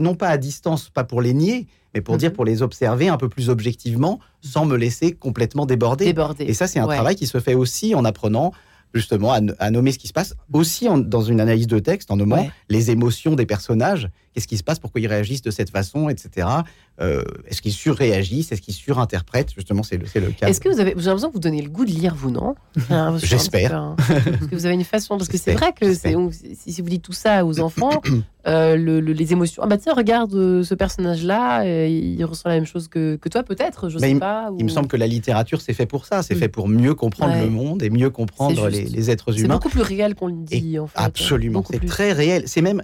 [0.00, 2.36] non pas à distance, pas pour les nier, mais pour dire, mhm.
[2.36, 6.06] pour les observer un peu plus objectivement, sans me laisser complètement déborder.
[6.06, 6.44] déborder.
[6.44, 8.52] Et ça, c'est un travail qui se fait aussi en apprenant
[8.92, 12.48] justement à, nommer ce qui se passe, aussi dans une analyse de texte, en nommant
[12.68, 16.48] les émotions des personnages, qu'est-ce qui se passe, pourquoi ils réagissent de cette façon, etc.
[17.00, 19.52] Euh, est-ce qu'ils surréagissent, est-ce qu'ils surinterprètent?
[19.54, 20.48] Justement, c'est le, le, cas.
[20.48, 22.54] Est-ce que vous avez, avez l'impression que vous donnez le goût de lire, vous, non?
[23.18, 23.94] J'espère.
[23.96, 27.12] Parce, que vous avez une façon, parce que c'est vrai que si vous dites tout
[27.12, 28.02] ça aux enfants,
[28.46, 29.62] euh, les émotions.
[29.62, 33.42] Ah bah tiens, regarde euh, ce personnage-là, il ressent la même chose que, que toi,
[33.44, 34.50] peut-être, je sais il, pas.
[34.58, 36.38] Il me semble que la littérature, c'est fait pour ça, c'est mm.
[36.38, 39.42] fait pour mieux comprendre le monde et mieux comprendre les, les, êtres humains.
[39.42, 40.98] C'est beaucoup plus réel qu'on le dit, en fait.
[40.98, 42.44] Absolument, c'est très réel.
[42.46, 42.82] C'est même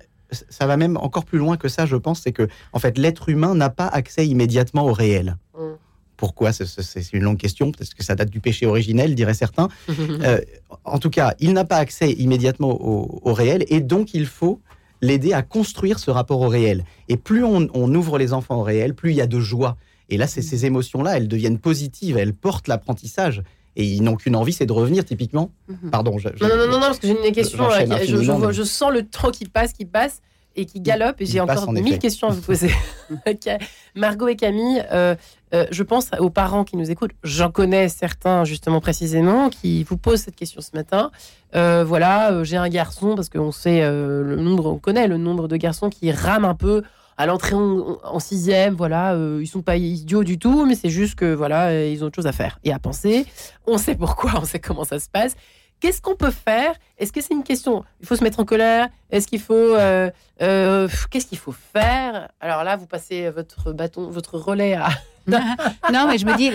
[0.49, 3.29] ça va même encore plus loin que ça, je pense, c'est que en fait, l'être
[3.29, 5.37] humain n'a pas accès immédiatement au réel.
[5.59, 5.75] Mm.
[6.17, 6.53] Pourquoi?
[6.53, 9.69] C'est une longue question, parce que ça date du péché originel, diraient certains.
[10.23, 10.41] Euh,
[10.85, 14.61] en tout cas, il n'a pas accès immédiatement au, réel, et donc il faut
[15.01, 16.85] l'aider à construire ce rapport au réel.
[17.09, 19.77] Et plus on, ouvre les enfants au réel, plus il y a de joie.
[20.11, 23.43] Et là, ces, ces émotions-là, elles deviennent positives, elles portent l'apprentissage
[23.81, 25.51] et ils n'ont qu'une envie, c'est de revenir typiquement.
[25.69, 25.91] Mhm.
[25.91, 26.19] Pardon.
[26.19, 27.65] Je, non, non, non, non, parce que j'ai une question.
[27.71, 30.21] Je, je, sens le trop qui passe, qui passe
[30.55, 32.71] et qui galope, et j'ai encore mille questions à vous poser.
[33.95, 35.15] Margot et Camille, euh,
[35.55, 37.13] euh, je pense aux parents qui nous écoutent.
[37.23, 41.11] J'en connais certains justement précisément qui vous posent cette question ce matin.
[41.55, 45.57] Euh, voilà, j'ai un garçon parce qu'on sait le nombre, on connaît le nombre de
[45.57, 46.83] garçons qui rament un peu
[47.21, 51.17] à l'entrée en, sixième, voilà, euh, ils sont pas idiots du tout, mais c'est juste
[51.17, 53.27] que voilà, ils ont autre chose à faire et à penser.
[53.67, 55.37] On sait pourquoi, on sait comment ça se passe.
[55.81, 56.73] Qu'est-ce qu'on peut faire?
[56.97, 58.89] Est-ce que c'est une question Il faut se mettre en colère?
[59.11, 60.11] Est-ce qu'il faut euh,
[60.41, 62.31] euh, Qu'est-ce qu'il faut faire?
[62.41, 64.89] Alors là, vous passez votre bâton, votre relais à.
[65.27, 66.51] non, mais je me dis,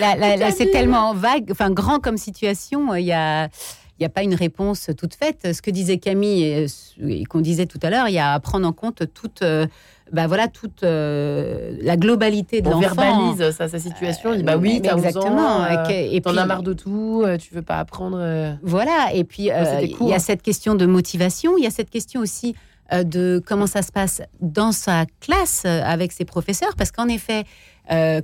[0.56, 2.92] c'est tellement vague, enfin grand comme situation.
[2.96, 3.48] Il y a
[3.98, 5.54] il n'y a pas une réponse toute faite.
[5.54, 8.66] Ce que disait Camille et, qu'on disait tout à l'heure, il y a à prendre
[8.68, 9.66] en compte toute, euh,
[10.12, 12.88] bah voilà, toute euh, la globalité de l'enfant.
[12.92, 14.32] On verbalise sa situation.
[14.32, 15.58] Il dit bah oui, exactement.
[15.58, 17.24] Ans, euh, et t'en as marre de tout.
[17.40, 18.56] tu veux pas apprendre.
[18.62, 19.10] Voilà.
[19.14, 21.56] Et puis il y a cette question de motivation.
[21.58, 22.54] Il y a cette question aussi
[22.92, 27.44] de comment ça se passe dans sa classe avec ses professeurs, parce qu'en effet,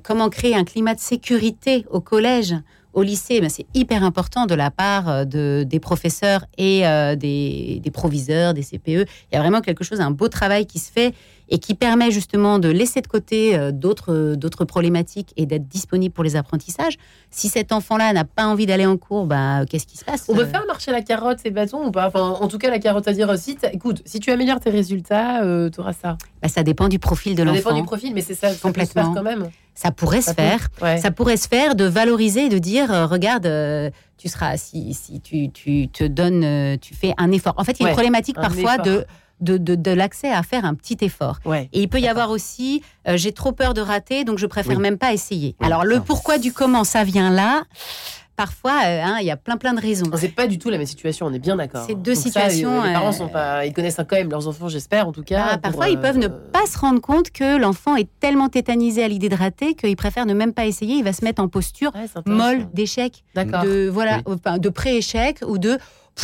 [0.02, 2.54] comment créer un climat de sécurité au collège
[2.92, 7.16] au lycée, ben, c'est hyper important de la part euh, de, des professeurs et euh,
[7.16, 8.88] des, des, proviseurs, des CPE.
[8.88, 11.14] Il y a vraiment quelque chose, un beau travail qui se fait
[11.52, 16.12] et qui permet justement de laisser de côté euh, d'autres d'autres problématiques et d'être disponible
[16.12, 16.96] pour les apprentissages.
[17.30, 20.24] Si cet enfant-là n'a pas envie d'aller en cours, bah, qu'est-ce qui se passe?
[20.28, 22.08] On peut faire marcher la carotte et le bâton ou pas?
[22.08, 25.40] Enfin, En tout cas, la carotte à dire si, écoute, si tu améliores tes résultats,
[25.70, 26.16] tu auras ça.
[26.40, 27.56] Bah, ça dépend du profil de l'enfant.
[27.56, 29.12] Ça dépend du profil, mais c'est ça, complètement.
[29.14, 29.50] Ça quand même.
[29.74, 30.68] Ça pourrait se faire.
[30.98, 35.20] Ça pourrait se faire de valoriser, de dire, euh, regarde, euh, tu seras si, si
[35.20, 37.54] tu, tu, te donnes, euh, tu fais un effort.
[37.56, 39.04] En fait, il y a une problématique parfois de
[39.42, 41.38] de, de, l'accès à faire un petit effort.
[41.72, 44.98] Et il peut y avoir aussi, j'ai trop peur de rater, donc je préfère même
[44.98, 45.56] pas essayer.
[45.60, 47.64] Alors le pourquoi du comment, ça vient là
[48.36, 50.06] parfois, euh, hein, il y a plein plein de raisons.
[50.16, 51.84] C'est pas du tout la même situation, on est bien d'accord.
[51.86, 52.82] C'est deux situations.
[52.82, 55.46] les parents sont pas, ils connaissent quand même leurs enfants, j'espère en tout cas.
[55.50, 59.04] Ah, parfois, ils peuvent ne euh, pas se rendre compte que l'enfant est tellement tétanisé
[59.04, 60.96] à l'idée de rater qu'il préfère ne même pas essayer.
[60.96, 61.92] Il va se mettre en posture
[62.26, 65.78] molle d'échec, de voilà, de pré-échec ou de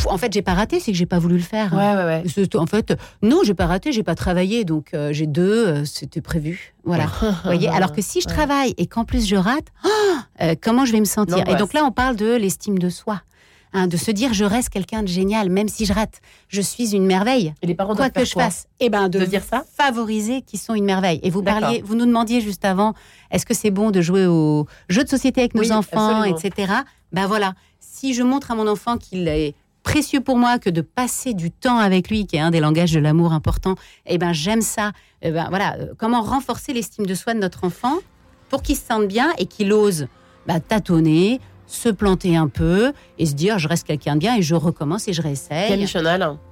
[0.06, 1.72] en fait, j'ai pas raté, c'est que j'ai pas voulu le faire.
[1.72, 2.56] Ouais, ouais, ouais.
[2.56, 6.20] En fait, non, j'ai pas raté, j'ai pas travaillé, donc euh, j'ai deux, euh, c'était
[6.20, 6.74] prévu.
[6.84, 7.06] Voilà.
[7.44, 9.66] Voyez Alors que si je travaille et qu'en plus je rate,
[10.42, 11.48] euh, comment je vais me sentir?
[11.48, 13.22] Et donc là, on parle de l'estime de soi.
[13.74, 16.94] Hein, de se dire je reste quelqu'un de génial, même si je rate, je suis
[16.94, 17.52] une merveille.
[17.60, 20.58] Et les parents quoi que je fasse, et eh ben de, dire ça, favoriser qu'ils
[20.58, 21.20] sont une merveille.
[21.22, 22.94] Et vous parliez, vous nous demandiez juste avant,
[23.30, 26.72] est-ce que c'est bon de jouer aux jeux de société avec nos enfants, etc.
[27.12, 29.54] Ben voilà, si je montre à mon enfant qu'il est
[29.88, 32.92] précieux pour moi que de passer du temps avec lui, qui est un des langages
[32.92, 33.74] de l'amour important,
[34.04, 34.92] eh ben j'aime ça.
[35.22, 37.94] Eh ben voilà, euh, comment renforcer l'estime de soi de notre enfant
[38.50, 40.06] pour qu'il se sente bien et qu'il ose
[40.46, 44.42] bah, tâtonner, se planter un peu et se dire je reste quelqu'un de bien et
[44.42, 45.70] je recommence et je réessaye.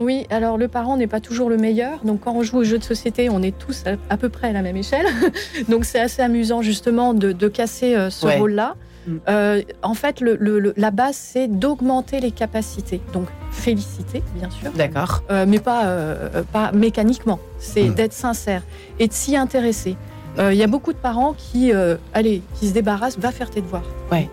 [0.01, 2.03] Oui, alors le parent n'est pas toujours le meilleur.
[2.05, 4.53] Donc quand on joue aux jeux de société, on est tous à, peu près à
[4.53, 5.07] la même échelle.
[5.68, 8.76] donc c'est assez amusant justement de, casser euh, ce rôle-là.
[9.07, 9.17] Mm.
[9.29, 13.01] Euh, en fait, la base, c'est d'augmenter les capacités.
[13.13, 14.71] Donc, féliciter, bien sûr.
[14.73, 15.23] D'accord.
[15.31, 17.39] Euh, mais pas, euh, pas mécaniquement.
[17.59, 17.95] C'est mm.
[17.95, 18.63] d'être sincère
[18.99, 19.97] et de s'y intéresser.
[20.39, 21.73] Il y a beaucoup de parents qui,
[22.13, 23.87] allez, qui se débarrassent, va faire tes devoirs.
[24.13, 24.29] Ouais.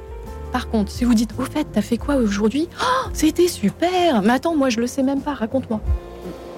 [0.52, 2.68] Par contre, si vous dites, au fait, t'as fait quoi aujourd'hui?
[2.82, 5.80] Oh, C'était super Mais attends, moi, je le sais même pas, raconte-moi.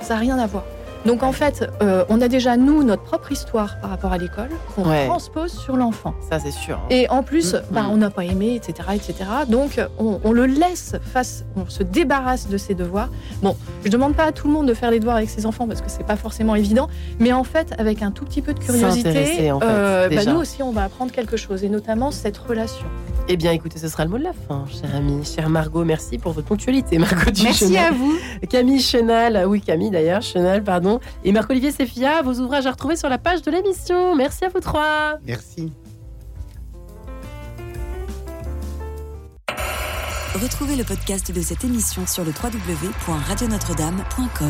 [0.02, 0.64] Ça n'a rien à voir.
[1.06, 4.50] Donc en fait, euh, on a déjà nous notre propre histoire par rapport à l'école
[4.76, 6.16] qu'on transpose sur l'enfant.
[6.30, 6.80] Ça c'est sûr.
[6.90, 7.92] Et en plus, mm, bah, mm.
[7.92, 9.30] on n'a pas aimé, etc., etc.
[9.48, 13.10] Donc on, le laisse face, on se débarrasse de ses devoirs.
[13.42, 15.68] Bon, je demande pas à tout le monde de faire les devoirs avec ses enfants
[15.68, 16.90] parce que c'est pas forcément évident,
[17.20, 20.72] mais en fait, avec un tout petit peu de curiosité, euh, bah, nous aussi on
[20.72, 22.86] va apprendre quelque chose et notamment cette relation.
[23.28, 25.84] Eh bien, écoutez, ce sera le mot de la fin, chère amie, chère Margot.
[25.84, 28.14] Merci pour votre ponctualité, Margot Merci à vous.
[28.50, 30.95] Camille Chenal, oui, Camille d'ailleurs, Chenal, pardon.
[31.24, 34.16] Et Marc-Olivier Sefia, vos ouvrages à retrouver sur la page de l'émission.
[34.16, 35.18] Merci à vous trois.
[35.26, 35.72] Merci.
[40.36, 44.36] Retrouvez le podcast de cette émission sur le www.radionotre-dame.com.